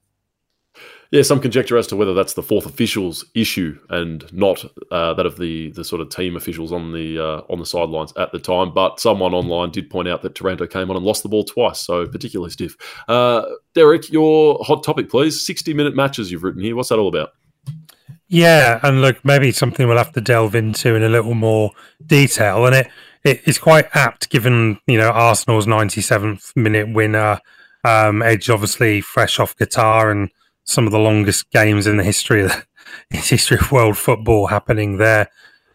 Yeah, 1.10 1.22
some 1.22 1.40
conjecture 1.40 1.76
as 1.76 1.88
to 1.88 1.96
whether 1.96 2.14
that's 2.14 2.34
the 2.34 2.42
fourth 2.42 2.66
officials 2.66 3.24
issue 3.34 3.76
and 3.88 4.32
not 4.32 4.64
uh, 4.92 5.12
that 5.14 5.26
of 5.26 5.38
the 5.38 5.72
the 5.72 5.84
sort 5.84 6.00
of 6.00 6.08
team 6.10 6.36
officials 6.36 6.70
on 6.70 6.92
the 6.92 7.18
uh, 7.18 7.42
on 7.52 7.58
the 7.58 7.66
sidelines 7.66 8.12
at 8.16 8.30
the 8.30 8.38
time. 8.38 8.72
But 8.72 9.00
someone 9.00 9.34
online 9.34 9.70
did 9.70 9.90
point 9.90 10.06
out 10.06 10.22
that 10.22 10.36
Taranto 10.36 10.68
came 10.68 10.88
on 10.88 10.96
and 10.96 11.04
lost 11.04 11.24
the 11.24 11.28
ball 11.28 11.44
twice, 11.44 11.80
so 11.80 12.06
particularly 12.06 12.50
stiff. 12.50 12.76
Uh, 13.08 13.42
Derek, 13.74 14.10
your 14.12 14.58
hot 14.62 14.84
topic, 14.84 15.10
please. 15.10 15.44
Sixty 15.44 15.74
minute 15.74 15.96
matches 15.96 16.30
you've 16.30 16.44
written 16.44 16.62
here. 16.62 16.76
What's 16.76 16.90
that 16.90 16.98
all 17.00 17.08
about? 17.08 17.30
Yeah, 18.28 18.78
and 18.84 19.00
look, 19.02 19.24
maybe 19.24 19.50
something 19.50 19.88
we'll 19.88 19.98
have 19.98 20.12
to 20.12 20.20
delve 20.20 20.54
into 20.54 20.94
in 20.94 21.02
a 21.02 21.08
little 21.08 21.34
more 21.34 21.72
detail, 22.06 22.66
and 22.66 22.76
it 22.76 22.88
it 23.24 23.40
is 23.46 23.58
quite 23.58 23.88
apt 23.94 24.30
given 24.30 24.78
you 24.86 24.96
know 24.96 25.10
Arsenal's 25.10 25.66
ninety 25.66 26.00
seventh 26.00 26.52
minute 26.54 26.92
winner. 26.92 27.40
Um, 27.82 28.22
Edge 28.22 28.48
obviously 28.48 29.00
fresh 29.00 29.40
off 29.40 29.56
Qatar 29.56 30.12
and 30.12 30.30
some 30.64 30.86
of 30.86 30.92
the 30.92 30.98
longest 30.98 31.50
games 31.50 31.86
in 31.86 31.96
the 31.96 32.04
history 32.04 32.42
of 32.42 32.66
the 33.10 33.16
history 33.16 33.58
of 33.58 33.72
world 33.72 33.96
football 33.96 34.46
happening 34.46 34.98
there. 34.98 35.28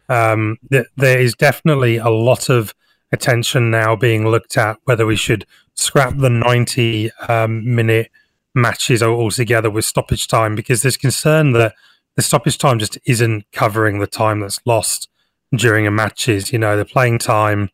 Um, 0.08 0.58
th- 0.72 0.88
there 0.96 1.20
is 1.20 1.34
definitely 1.34 1.98
a 1.98 2.10
lot 2.10 2.50
of 2.50 2.74
attention 3.12 3.72
now 3.72 3.96
being 3.96 4.28
looked 4.28 4.58
at 4.58 4.78
whether 4.84 5.06
we 5.06 5.16
should 5.16 5.46
scrap 5.74 6.18
the 6.18 6.30
90 6.30 7.12
um, 7.28 7.76
minute 7.76 8.12
matches 8.54 9.04
altogether 9.04 9.70
with 9.70 9.86
stoppage 9.86 10.28
time 10.28 10.56
because 10.56 10.82
there's 10.82 10.98
concern 10.98 11.52
that 11.52 11.74
the 12.16 12.22
stoppage 12.22 12.58
time 12.58 12.80
just 12.80 12.98
isn't 13.06 13.46
covering 13.52 14.00
the 14.00 14.08
time 14.08 14.40
that's 14.40 14.60
lost 14.66 15.10
during 15.54 15.86
a 15.86 15.92
matches. 15.92 16.54
You 16.54 16.60
know, 16.60 16.78
the 16.78 16.86
playing 16.86 17.20
time 17.20 17.70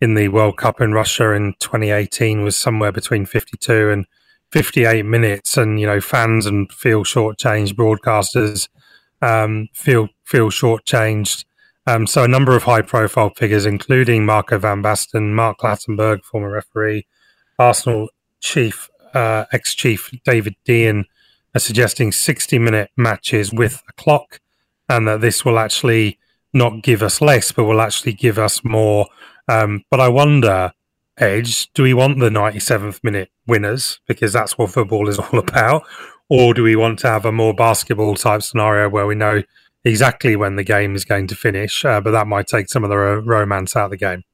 in 0.00 0.14
the 0.14 0.28
World 0.28 0.56
Cup 0.56 0.80
in 0.80 0.92
Russia 0.92 1.32
in 1.32 1.54
2018 1.60 2.42
was 2.42 2.56
somewhere 2.56 2.92
between 2.92 3.26
52 3.26 3.90
and 3.90 4.06
58 4.50 5.04
minutes, 5.04 5.56
and 5.56 5.80
you 5.80 5.86
know 5.86 6.00
fans 6.00 6.46
and 6.46 6.70
feel 6.72 7.04
shortchanged, 7.04 7.74
broadcasters 7.74 8.68
um, 9.22 9.68
feel 9.72 10.08
feel 10.24 10.50
shortchanged. 10.50 11.44
Um, 11.86 12.06
so 12.06 12.22
a 12.22 12.28
number 12.28 12.54
of 12.54 12.64
high 12.64 12.82
profile 12.82 13.30
figures, 13.30 13.64
including 13.64 14.26
Marco 14.26 14.58
van 14.58 14.82
Basten, 14.82 15.32
Mark 15.32 15.58
Clattenburg, 15.58 16.22
former 16.22 16.50
referee, 16.50 17.06
Arsenal 17.58 18.08
chief 18.40 18.90
uh, 19.14 19.46
ex 19.52 19.74
chief 19.74 20.10
David 20.24 20.54
Dein, 20.66 21.04
are 21.54 21.60
suggesting 21.60 22.12
60 22.12 22.58
minute 22.58 22.90
matches 22.96 23.52
with 23.52 23.82
a 23.88 23.92
clock, 23.94 24.40
and 24.88 25.08
that 25.08 25.20
this 25.20 25.44
will 25.44 25.58
actually 25.58 26.18
not 26.52 26.82
give 26.82 27.02
us 27.02 27.20
less, 27.20 27.52
but 27.52 27.64
will 27.64 27.80
actually 27.80 28.12
give 28.12 28.38
us 28.38 28.62
more. 28.64 29.06
Um, 29.48 29.82
but 29.90 30.00
I 30.00 30.08
wonder 30.08 30.72
edge, 31.18 31.72
do 31.72 31.82
we 31.82 31.94
want 31.94 32.18
the 32.18 32.30
97th 32.30 33.02
minute 33.02 33.30
winners 33.46 34.00
because 34.06 34.32
that's 34.32 34.56
what 34.56 34.70
football 34.70 35.08
is 35.08 35.18
all 35.18 35.38
about? 35.38 35.84
Or 36.28 36.52
do 36.54 36.62
we 36.62 36.76
want 36.76 36.98
to 37.00 37.08
have 37.08 37.24
a 37.24 37.32
more 37.32 37.54
basketball 37.54 38.14
type 38.14 38.42
scenario 38.42 38.88
where 38.88 39.06
we 39.06 39.14
know 39.14 39.42
exactly 39.84 40.36
when 40.36 40.56
the 40.56 40.64
game 40.64 40.94
is 40.94 41.04
going 41.04 41.26
to 41.28 41.34
finish, 41.34 41.84
uh, 41.84 42.00
but 42.00 42.10
that 42.10 42.26
might 42.26 42.46
take 42.46 42.68
some 42.68 42.84
of 42.84 42.90
the 42.90 42.96
ro- 42.96 43.20
romance 43.20 43.74
out 43.74 43.86
of 43.86 43.90
the 43.90 43.96
game? 43.96 44.24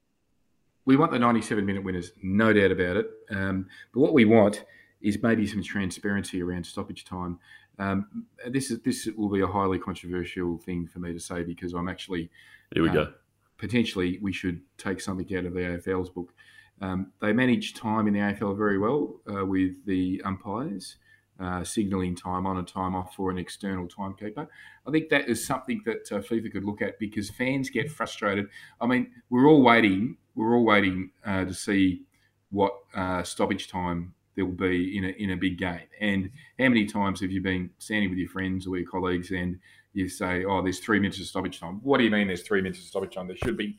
We 0.84 0.96
want 0.96 1.12
the 1.12 1.18
97 1.18 1.64
minute 1.64 1.84
winners, 1.84 2.12
no 2.22 2.52
doubt 2.52 2.72
about 2.72 2.96
it. 2.96 3.10
Um, 3.30 3.66
but 3.92 4.00
what 4.00 4.12
we 4.12 4.24
want 4.24 4.64
is 5.00 5.22
maybe 5.22 5.46
some 5.46 5.62
transparency 5.62 6.42
around 6.42 6.64
stoppage 6.66 7.04
time. 7.04 7.38
Um, 7.78 8.26
this 8.48 8.70
is 8.70 8.80
this 8.80 9.08
will 9.16 9.28
be 9.28 9.40
a 9.40 9.46
highly 9.46 9.78
controversial 9.78 10.58
thing 10.58 10.86
for 10.86 11.00
me 11.00 11.12
to 11.12 11.20
say 11.20 11.42
because 11.42 11.72
I'm 11.72 11.88
actually 11.88 12.30
here 12.72 12.82
we 12.82 12.90
uh, 12.90 12.92
go. 12.92 13.12
Potentially, 13.58 14.18
we 14.20 14.32
should 14.32 14.60
take 14.78 15.00
something 15.00 15.36
out 15.36 15.44
of 15.44 15.54
the 15.54 15.60
AFL's 15.60 16.10
book. 16.10 16.32
Um, 16.80 17.12
they 17.20 17.32
manage 17.32 17.74
time 17.74 18.06
in 18.06 18.14
the 18.14 18.20
AFL 18.20 18.56
very 18.56 18.78
well 18.78 19.20
uh, 19.32 19.44
with 19.44 19.84
the 19.86 20.20
umpires. 20.24 20.96
Uh, 21.40 21.64
signalling 21.64 22.14
time 22.14 22.46
on 22.46 22.58
and 22.58 22.68
time 22.68 22.94
off 22.94 23.16
for 23.16 23.28
an 23.28 23.38
external 23.38 23.88
timekeeper. 23.88 24.46
I 24.86 24.90
think 24.92 25.08
that 25.08 25.28
is 25.28 25.44
something 25.44 25.82
that 25.84 26.12
uh, 26.12 26.20
FIFA 26.20 26.52
could 26.52 26.64
look 26.64 26.80
at 26.80 26.96
because 27.00 27.28
fans 27.28 27.70
get 27.70 27.90
frustrated. 27.90 28.46
I 28.80 28.86
mean, 28.86 29.10
we're 29.30 29.48
all 29.48 29.60
waiting. 29.60 30.16
We're 30.36 30.54
all 30.54 30.64
waiting 30.64 31.10
uh, 31.26 31.44
to 31.44 31.52
see 31.52 32.02
what 32.50 32.72
uh, 32.94 33.24
stoppage 33.24 33.66
time 33.66 34.14
there 34.36 34.44
will 34.44 34.52
be 34.52 34.96
in 34.96 35.04
a 35.04 35.08
in 35.08 35.30
a 35.30 35.36
big 35.36 35.58
game. 35.58 35.88
And 36.00 36.30
how 36.58 36.68
many 36.68 36.86
times 36.86 37.20
have 37.20 37.30
you 37.30 37.40
been 37.40 37.70
standing 37.78 38.10
with 38.10 38.18
your 38.18 38.28
friends 38.28 38.66
or 38.66 38.76
your 38.76 38.88
colleagues 38.88 39.30
and 39.30 39.58
you 39.92 40.08
say, 40.08 40.44
"Oh, 40.44 40.62
there's 40.62 40.80
three 40.80 40.98
minutes 40.98 41.20
of 41.20 41.26
stoppage 41.26 41.60
time." 41.60 41.80
What 41.82 41.98
do 41.98 42.04
you 42.04 42.10
mean? 42.10 42.26
There's 42.28 42.42
three 42.42 42.60
minutes 42.60 42.80
of 42.80 42.86
stoppage 42.86 43.14
time? 43.14 43.26
There 43.26 43.36
should 43.36 43.56
be 43.56 43.78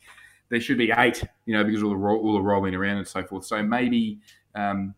there 0.49 0.61
should 0.61 0.77
be 0.77 0.91
eight, 0.97 1.23
you 1.45 1.53
know, 1.53 1.63
because 1.63 1.83
all 1.83 1.89
the, 1.89 1.97
all 1.97 2.33
the 2.33 2.41
rolling 2.41 2.75
around 2.75 2.97
and 2.97 3.07
so 3.07 3.23
forth. 3.23 3.45
So 3.45 3.61
maybe 3.63 4.19
um, 4.53 4.93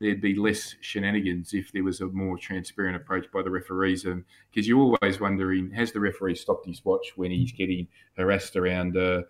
there'd 0.00 0.20
be 0.20 0.34
less 0.34 0.74
shenanigans 0.80 1.54
if 1.54 1.72
there 1.72 1.84
was 1.84 2.00
a 2.00 2.06
more 2.06 2.36
transparent 2.36 2.96
approach 2.96 3.26
by 3.32 3.42
the 3.42 3.50
referees. 3.50 4.04
Because 4.04 4.68
you're 4.68 4.80
always 4.80 5.20
wondering, 5.20 5.70
has 5.70 5.92
the 5.92 6.00
referee 6.00 6.34
stopped 6.34 6.66
his 6.66 6.84
watch 6.84 7.12
when 7.16 7.30
he's 7.30 7.52
getting 7.52 7.86
harassed 8.16 8.56
around 8.56 8.96
uh, 8.96 9.22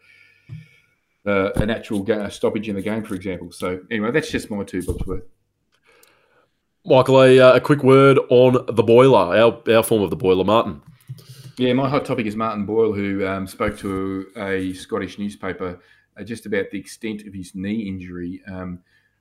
uh, 1.27 1.51
an 1.57 1.71
actual 1.71 2.05
stoppage 2.31 2.69
in 2.69 2.75
the 2.75 2.83
game, 2.83 3.05
for 3.05 3.15
example? 3.15 3.53
So 3.53 3.81
anyway, 3.91 4.11
that's 4.11 4.31
just 4.31 4.51
my 4.51 4.65
two 4.65 4.83
books 4.83 5.07
worth. 5.07 5.25
Michael, 6.85 7.23
a, 7.23 7.39
uh, 7.39 7.55
a 7.55 7.61
quick 7.61 7.85
word 7.85 8.19
on 8.29 8.67
the 8.75 8.83
boiler, 8.83 9.37
our, 9.37 9.63
our 9.73 9.85
form 9.85 10.03
of 10.03 10.11
the 10.11 10.17
boiler, 10.17 10.43
Martin. 10.43 10.83
Yeah, 11.59 11.75
my 11.75 11.87
hot 11.87 12.07
topic 12.07 12.25
is 12.25 12.35
Martin 12.35 12.65
Boyle, 12.65 12.95
who 12.95 13.27
um, 13.27 13.47
spoke 13.47 13.77
to 13.79 14.27
a 14.39 14.73
Scottish 14.73 15.19
newspaper 15.19 15.79
uh, 16.19 16.25
just 16.25 16.47
about 16.47 16.71
the 16.71 16.79
extent 16.79 17.27
of 17.27 17.35
his 17.35 17.55
knee 17.55 17.83
injury. 17.89 18.41
Um, 18.51 18.79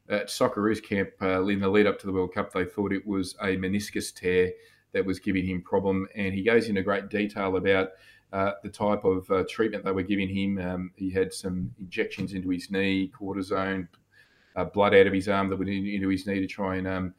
at 0.09 0.27
Socceroos 0.27 0.81
camp 0.81 1.09
uh, 1.21 1.45
in 1.45 1.59
the 1.59 1.67
lead 1.67 1.87
up 1.87 1.99
to 1.99 2.05
the 2.05 2.13
World 2.13 2.33
Cup, 2.33 2.53
they 2.53 2.63
thought 2.63 2.93
it 2.93 3.05
was 3.05 3.35
a 3.41 3.57
meniscus 3.57 4.15
tear 4.15 4.51
that 4.93 5.05
was 5.05 5.19
giving 5.19 5.45
him 5.45 5.61
problem, 5.61 6.07
and 6.15 6.33
he 6.33 6.41
goes 6.41 6.69
into 6.69 6.81
great 6.81 7.09
detail 7.09 7.57
about 7.57 7.89
uh, 8.31 8.51
the 8.63 8.69
type 8.69 9.03
of 9.03 9.29
uh, 9.29 9.43
treatment 9.49 9.83
they 9.83 9.91
were 9.91 10.01
giving 10.01 10.29
him. 10.29 10.57
Um, 10.57 10.91
he 10.95 11.11
had 11.11 11.33
some 11.33 11.71
injections 11.79 12.31
into 12.31 12.49
his 12.49 12.71
knee, 12.71 13.11
cortisone, 13.13 13.89
uh, 14.55 14.63
blood 14.63 14.93
out 14.93 15.07
of 15.07 15.13
his 15.13 15.27
arm 15.27 15.49
that 15.49 15.59
went 15.59 15.69
into 15.69 16.07
his 16.07 16.25
knee 16.25 16.39
to 16.39 16.47
try 16.47 16.77
and 16.77 16.87
um, 16.87 17.13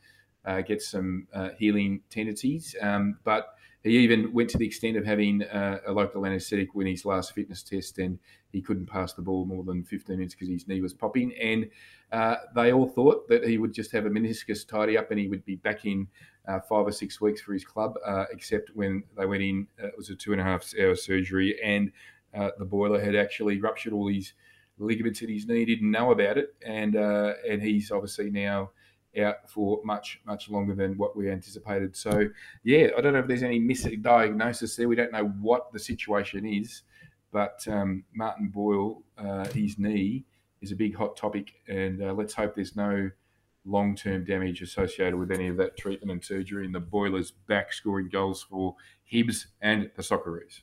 uh, 0.47 0.63
get 0.63 0.81
some 0.81 1.29
healing 1.59 2.01
tendencies, 2.09 2.75
um, 2.81 3.19
but 3.25 3.55
he 3.85 3.99
even 3.99 4.33
went 4.33 4.49
to 4.51 4.59
the 4.59 4.67
extent 4.67 4.97
of 4.97 5.05
having 5.05 5.43
uh, 5.43 5.79
a 5.87 5.93
local 5.93 6.25
anaesthetic 6.25 6.75
when 6.75 6.87
his 6.87 7.05
last 7.05 7.35
fitness 7.35 7.63
test, 7.63 7.99
and 7.99 8.19
he 8.53 8.63
couldn't 8.63 8.87
pass 8.87 9.13
the 9.13 9.23
ball 9.23 9.45
more 9.45 9.65
than 9.65 9.83
15 9.83 10.17
minutes 10.17 10.35
because 10.35 10.49
his 10.49 10.69
knee 10.69 10.81
was 10.81 10.95
popping. 10.95 11.33
And 11.41 11.69
uh, 12.13 12.37
they 12.55 12.73
all 12.73 12.89
thought 12.89 13.29
that 13.29 13.45
he 13.45 13.59
would 13.59 13.73
just 13.73 13.91
have 13.93 14.07
a 14.07 14.11
meniscus 14.11 14.67
tidy 14.67 14.97
up 14.97 15.11
and 15.11 15.19
he 15.19 15.29
would 15.29 15.45
be 15.45 15.57
back 15.57 15.85
in 15.85 16.07
uh, 16.47 16.61
five 16.61 16.87
or 16.87 16.93
six 16.93 17.21
weeks 17.21 17.41
for 17.41 17.53
his 17.53 17.65
club, 17.65 17.95
uh, 18.07 18.25
except 18.31 18.71
when 18.75 19.03
they 19.17 19.27
went 19.27 19.43
in, 19.43 19.67
uh, 19.83 19.89
it 19.89 19.95
was 19.97 20.11
a 20.11 20.15
two 20.15 20.33
and 20.33 20.41
a 20.41 20.45
half 20.45 20.73
hour 20.81 20.95
surgery, 20.95 21.59
and 21.63 21.91
uh, 22.35 22.51
the 22.59 22.65
boiler 22.65 23.01
had 23.01 23.15
actually 23.15 23.61
ruptured 23.61 23.93
all 23.93 24.09
his 24.09 24.33
ligaments 24.79 25.23
in 25.23 25.29
his 25.29 25.47
knee, 25.47 25.65
didn't 25.65 25.91
know 25.91 26.11
about 26.11 26.39
it, 26.39 26.55
and 26.67 26.97
and 26.97 27.63
he's 27.63 27.93
obviously 27.93 28.31
now 28.31 28.71
out 29.21 29.49
for 29.49 29.81
much, 29.85 30.21
much 30.27 30.49
longer 30.49 30.75
than 30.75 30.97
what 30.97 31.17
we 31.17 31.31
anticipated. 31.31 31.97
So, 31.97 32.29
yeah, 32.65 32.89
I 32.97 33.01
don't 33.01 33.13
know 33.13 33.19
if 33.19 33.27
there's 33.27 33.43
any 33.43 33.61
misdiagnosis 33.61 34.77
there. 34.77 34.89
We 34.89 34.97
don't 34.97 35.13
know 35.13 35.27
what 35.41 35.73
the 35.73 35.79
situation 35.79 36.47
is, 36.47 36.83
but 37.31 37.67
um, 37.69 38.05
Martin 38.15 38.49
Boyle, 38.49 39.03
uh, 39.19 39.47
his 39.47 39.79
knee 39.79 40.25
is 40.61 40.73
a 40.73 40.77
big 40.77 40.97
hot 40.97 41.17
topic, 41.17 41.53
and 41.69 42.03
uh, 42.03 42.13
let's 42.13 42.35
hope 42.35 42.55
there's 42.55 42.77
no 42.77 43.11
long 43.65 43.95
term 43.95 44.25
damage 44.25 44.63
associated 44.63 45.17
with 45.17 45.31
any 45.31 45.49
of 45.49 45.57
that 45.57 45.77
treatment 45.77 46.11
and 46.11 46.25
surgery. 46.25 46.65
And 46.65 46.75
the 46.75 46.81
Boilers 46.81 47.31
back 47.31 47.73
scoring 47.73 48.09
goals 48.09 48.43
for 48.43 48.77
Hibs 49.11 49.47
and 49.61 49.91
the 49.97 50.03
Socceroos. 50.03 50.61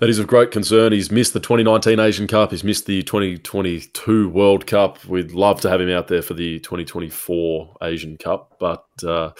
That 0.00 0.10
is 0.10 0.18
of 0.18 0.26
great 0.26 0.50
concern. 0.50 0.92
He's 0.92 1.10
missed 1.10 1.32
the 1.32 1.40
2019 1.40 1.98
Asian 1.98 2.26
Cup. 2.26 2.50
He's 2.50 2.64
missed 2.64 2.86
the 2.86 3.02
2022 3.02 4.28
World 4.28 4.66
Cup. 4.66 5.04
We'd 5.06 5.32
love 5.32 5.60
to 5.62 5.70
have 5.70 5.80
him 5.80 5.90
out 5.90 6.08
there 6.08 6.22
for 6.22 6.34
the 6.34 6.58
2024 6.60 7.76
Asian 7.82 8.16
Cup, 8.18 8.56
but 8.58 8.84
uh, 9.04 9.30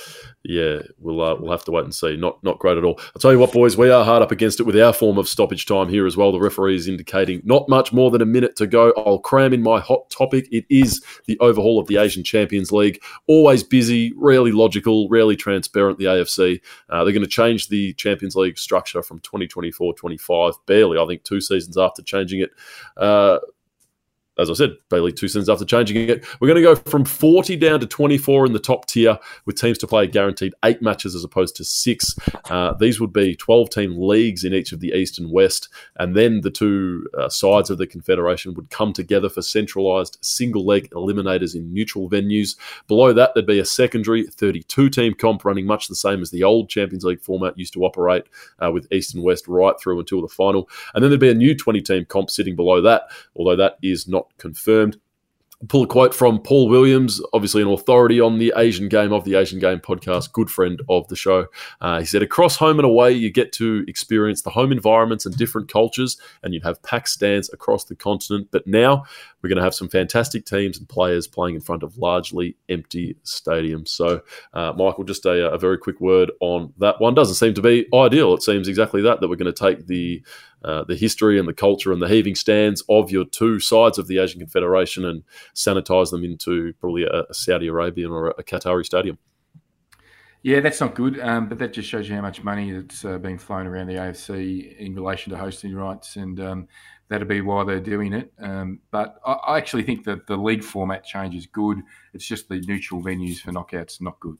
yeah, 0.45 0.79
we'll 0.99 1.21
uh, 1.21 1.35
we'll 1.37 1.51
have 1.51 1.65
to 1.65 1.71
wait 1.73 1.85
and 1.85 1.95
see. 1.95 2.17
Not 2.17 2.43
not 2.43 2.59
great 2.59 2.79
at 2.79 2.85
all. 2.85 2.99
I'll 2.99 3.21
tell 3.21 3.33
you 3.33 3.39
what, 3.39 3.53
boys, 3.53 3.77
we 3.77 3.91
are 3.91 4.05
hard 4.05 4.23
up 4.23 4.33
against 4.33 4.61
it 4.61 4.65
with 4.65 4.79
our 4.79 4.93
form 4.93 5.19
of 5.19 5.29
stoppage 5.29 5.67
time 5.67 5.89
here 5.89 6.07
as 6.07 6.17
well. 6.17 6.33
The 6.33 6.41
referee 6.41 6.77
is 6.77 6.89
indicating 6.89 7.43
not 7.45 7.69
much 7.69 7.93
more 7.93 8.11
than 8.11 8.23
a 8.23 8.27
minute 8.27 8.57
to 8.57 8.67
go. 8.67 8.93
I'll 8.97 9.19
cram 9.19 9.53
in 9.53 9.63
my 9.63 9.81
hot 9.81 10.09
topic. 10.11 10.49
It 10.51 10.65
is 10.71 11.03
the 11.27 11.39
overhaul 11.41 11.79
of 11.79 11.89
the 11.89 11.97
Asian 11.97 12.25
Champions 12.25 12.73
League. 12.73 13.03
Always 13.27 13.63
busy, 13.63 14.13
rarely 14.17 14.53
logical, 14.53 15.09
rarely 15.09 15.37
transparent. 15.37 15.99
The 15.99 16.05
AFC 16.05 16.61
uh, 16.89 17.05
they're 17.05 17.13
going 17.13 17.23
to 17.23 17.29
change 17.29 17.69
the 17.69 17.93
Champions 17.95 18.26
League 18.35 18.59
structure 18.59 19.03
from 19.03 19.21
2024-25, 19.21 20.55
barely, 20.67 20.99
I 20.99 21.07
think, 21.07 21.23
two 21.23 21.41
seasons 21.41 21.77
after 21.77 22.03
changing 22.03 22.41
it. 22.41 22.51
Uh, 22.97 23.39
as 24.39 24.51
I 24.51 24.55
said, 24.55 24.77
barely 24.91 25.13
two 25.13 25.29
seasons 25.29 25.49
after 25.49 25.65
changing 25.65 26.09
it, 26.09 26.25
we're 26.41 26.49
going 26.49 26.63
to 26.63 26.63
go 26.63 26.75
from 26.75 27.05
40 27.05 27.57
down 27.57 27.81
to 27.81 27.87
24 27.87 28.47
in 28.47 28.53
the 28.53 28.59
top 28.59 28.87
tier 28.87 29.19
with 29.47 29.59
teams 29.59 29.79
to 29.79 29.87
play 29.87 30.07
guaranteed 30.07 30.53
eight 30.65 30.83
matches 30.83 31.15
as 31.15 31.25
opposed 31.25 31.57
to 31.57 31.65
six. 31.65 32.15
Uh, 32.51 32.75
these 32.75 33.01
would 33.01 33.13
be 33.13 33.35
12 33.35 33.71
team 33.71 33.97
leagues 33.99 34.45
in 34.45 34.53
each 34.53 34.73
of 34.73 34.81
the 34.81 34.93
East 34.93 35.19
and 35.19 35.31
West, 35.33 35.69
and 35.97 36.15
then 36.15 36.43
the 36.43 36.51
two 36.51 37.07
uh, 37.19 37.29
sides 37.29 37.71
of 37.71 37.79
the 37.79 37.87
Confederation 37.87 38.53
would 38.55 38.69
come 38.71 38.93
together 38.93 39.29
for 39.29 39.43
centralised 39.43 40.19
single 40.21 40.67
leg 40.67 40.91
eliminators 40.91 41.55
in 41.55 41.73
neutral 41.73 42.09
venues. 42.09 42.57
Below 42.89 43.13
that, 43.15 43.33
there'd 43.35 43.47
be 43.47 43.59
a 43.59 43.65
secondary 43.65 44.25
32 44.27 44.91
team 44.91 45.15
comp 45.15 45.45
running 45.45 45.67
much 45.67 45.89
the 45.89 45.97
same 45.97 46.21
as 46.21 46.31
the 46.31 46.45
old 46.45 46.69
Champions 46.69 47.05
League 47.05 47.23
format 47.23 47.59
used 47.59 47.73
to 47.73 47.85
operate 47.85 48.25
uh, 48.63 48.71
with 48.71 48.91
East 48.93 49.15
and 49.15 49.25
West 49.25 49.49
right 49.49 49.75
through 49.81 49.99
until 49.99 50.21
the 50.21 50.29
final. 50.29 50.69
And 50.95 51.03
then 51.03 51.11
there'd 51.11 51.21
be 51.21 51.31
a 51.31 51.35
new 51.35 51.55
20 51.55 51.81
team 51.81 52.05
comp 52.05 52.31
sitting 52.31 52.57
below 52.57 52.83
that, 52.83 53.05
although 53.35 53.57
that 53.57 53.79
is 53.83 54.07
not 54.07 54.26
confirmed. 54.39 54.99
Pull 55.69 55.85
a 55.85 55.87
quote 55.87 56.15
from 56.15 56.39
Paul 56.39 56.69
Williams, 56.69 57.19
obviously 57.33 57.63
an 57.63 57.69
authority 57.69 58.21
on 58.21 58.37
the 58.37 58.53
Asian 58.59 58.91
game 58.91 59.11
of 59.11 59.25
the 59.25 59.37
Asian 59.37 59.59
Game 59.59 59.79
podcast, 59.79 60.31
good 60.33 60.51
friend 60.51 60.83
of 60.91 61.09
the 61.09 61.17
show. 61.17 61.47
Uh, 61.81 61.99
he 61.99 62.05
said, 62.05 62.21
Across 62.21 62.57
home 62.57 62.79
and 62.79 62.85
away, 62.85 63.13
you 63.13 63.33
get 63.33 63.53
to 63.53 63.83
experience 63.89 64.43
the 64.43 64.51
home 64.51 64.71
environments 64.71 65.25
and 65.25 65.35
different 65.35 65.73
cultures, 65.73 66.19
and 66.43 66.53
you'd 66.53 66.63
have 66.63 66.83
packed 66.83 67.09
stands 67.09 67.51
across 67.55 67.85
the 67.85 67.97
continent. 67.97 68.49
But 68.51 68.67
now 68.67 69.05
we're 69.41 69.49
going 69.49 69.57
to 69.57 69.65
have 69.65 69.75
some 69.75 69.89
fantastic 69.89 70.45
teams 70.45 70.77
and 70.77 70.87
players 70.87 71.27
playing 71.27 71.55
in 71.55 71.63
front 71.63 71.83
of 71.83 71.97
largely 71.97 72.59
empty 72.69 73.17
stadiums. 73.25 73.89
So, 73.89 74.21
uh, 74.53 74.75
Michael, 74.77 75.05
just 75.05 75.25
a, 75.25 75.51
a 75.51 75.59
very 75.59 75.79
quick 75.79 76.03
word 76.03 76.33
on 76.41 76.75
that 76.79 77.01
one. 77.01 77.15
Doesn't 77.15 77.37
seem 77.37 77.55
to 77.55 77.63
be 77.63 77.87
ideal. 77.95 78.35
It 78.35 78.43
seems 78.43 78.69
exactly 78.69 79.01
that, 79.03 79.23
that 79.23 79.29
we're 79.29 79.37
going 79.37 79.53
to 79.53 79.59
take 79.59 79.87
the 79.87 80.23
uh, 80.65 80.85
the 80.85 80.97
history 80.97 81.39
and 81.39 81.47
the 81.47 81.55
culture 81.55 81.93
and 81.93 82.03
the 82.03 82.09
heaving 82.09 82.35
stands 82.35 82.83
of 82.89 83.11
your 83.11 83.25
two 83.25 83.61
sides 83.61 83.99
of 83.99 84.09
the 84.09 84.19
Asian 84.19 84.41
Confederation 84.41 85.05
and 85.05 85.23
sanitize 85.55 86.11
them 86.11 86.25
into 86.25 86.73
probably 86.81 87.05
a, 87.05 87.25
a 87.29 87.35
Saudi 87.35 87.69
Arabian 87.69 88.11
or 88.11 88.29
a 88.31 88.43
Qatari 88.43 88.85
stadium. 88.85 89.19
Yeah, 90.43 90.61
that's 90.61 90.81
not 90.81 90.95
good, 90.95 91.19
um, 91.19 91.49
but 91.49 91.59
that 91.59 91.73
just 91.73 91.89
shows 91.89 92.09
you 92.09 92.15
how 92.15 92.21
much 92.21 92.45
money 92.45 92.71
that's 92.71 93.05
uh, 93.05 93.19
being 93.19 93.39
flown 93.39 93.67
around 93.67 93.89
the 93.89 93.95
AFC 93.95 94.77
in 94.79 94.95
relation 94.95 95.33
to 95.33 95.39
hosting 95.39 95.75
rights, 95.75 96.15
and 96.15 96.39
um, 96.39 96.69
that'll 97.09 97.27
be 97.27 97.41
why 97.41 97.65
they're 97.65 97.81
doing 97.81 98.13
it. 98.13 98.33
Um, 98.39 98.81
but 98.93 99.19
I, 99.27 99.33
I, 99.33 99.59
actually 99.59 99.83
think 99.83 100.05
that 100.05 100.29
the 100.29 100.37
league 100.37 100.63
format 100.63 101.05
change 101.05 101.35
is 101.35 101.47
good. 101.47 101.79
It's 102.15 102.27
just 102.27 102.49
the 102.49 102.61
neutral 102.61 103.03
venues 103.03 103.39
for 103.39 103.51
knockouts 103.51 104.01
not 104.01 104.21
good. 104.21 104.37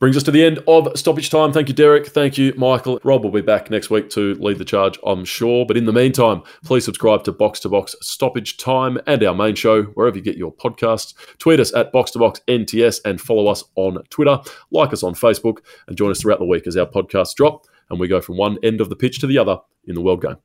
Brings 0.00 0.16
us 0.16 0.22
to 0.22 0.30
the 0.30 0.44
end 0.44 0.60
of 0.68 0.96
stoppage 0.96 1.28
time. 1.28 1.52
Thank 1.52 1.66
you, 1.66 1.74
Derek. 1.74 2.06
Thank 2.06 2.38
you, 2.38 2.54
Michael. 2.56 3.00
Rob 3.02 3.24
will 3.24 3.32
be 3.32 3.40
back 3.40 3.68
next 3.68 3.90
week 3.90 4.08
to 4.10 4.34
lead 4.34 4.58
the 4.58 4.64
charge, 4.64 4.96
I'm 5.04 5.24
sure. 5.24 5.66
But 5.66 5.76
in 5.76 5.86
the 5.86 5.92
meantime, 5.92 6.44
please 6.64 6.84
subscribe 6.84 7.24
to 7.24 7.32
Box 7.32 7.58
to 7.60 7.68
Box 7.68 7.96
Stoppage 8.00 8.58
Time 8.58 9.00
and 9.08 9.24
our 9.24 9.34
main 9.34 9.56
show, 9.56 9.82
wherever 9.82 10.16
you 10.16 10.22
get 10.22 10.36
your 10.36 10.54
podcasts. 10.54 11.14
Tweet 11.38 11.58
us 11.58 11.74
at 11.74 11.90
Box 11.90 12.12
to 12.12 12.20
Box 12.20 12.40
NTS 12.46 13.00
and 13.04 13.20
follow 13.20 13.48
us 13.48 13.64
on 13.74 13.98
Twitter. 14.08 14.38
Like 14.70 14.92
us 14.92 15.02
on 15.02 15.14
Facebook 15.14 15.58
and 15.88 15.96
join 15.96 16.12
us 16.12 16.20
throughout 16.20 16.38
the 16.38 16.46
week 16.46 16.68
as 16.68 16.76
our 16.76 16.86
podcasts 16.86 17.34
drop 17.34 17.66
and 17.90 17.98
we 17.98 18.06
go 18.06 18.20
from 18.20 18.36
one 18.36 18.58
end 18.62 18.80
of 18.80 18.90
the 18.90 18.96
pitch 18.96 19.18
to 19.20 19.26
the 19.26 19.38
other 19.38 19.58
in 19.86 19.94
the 19.94 20.00
world 20.00 20.22
game. 20.22 20.36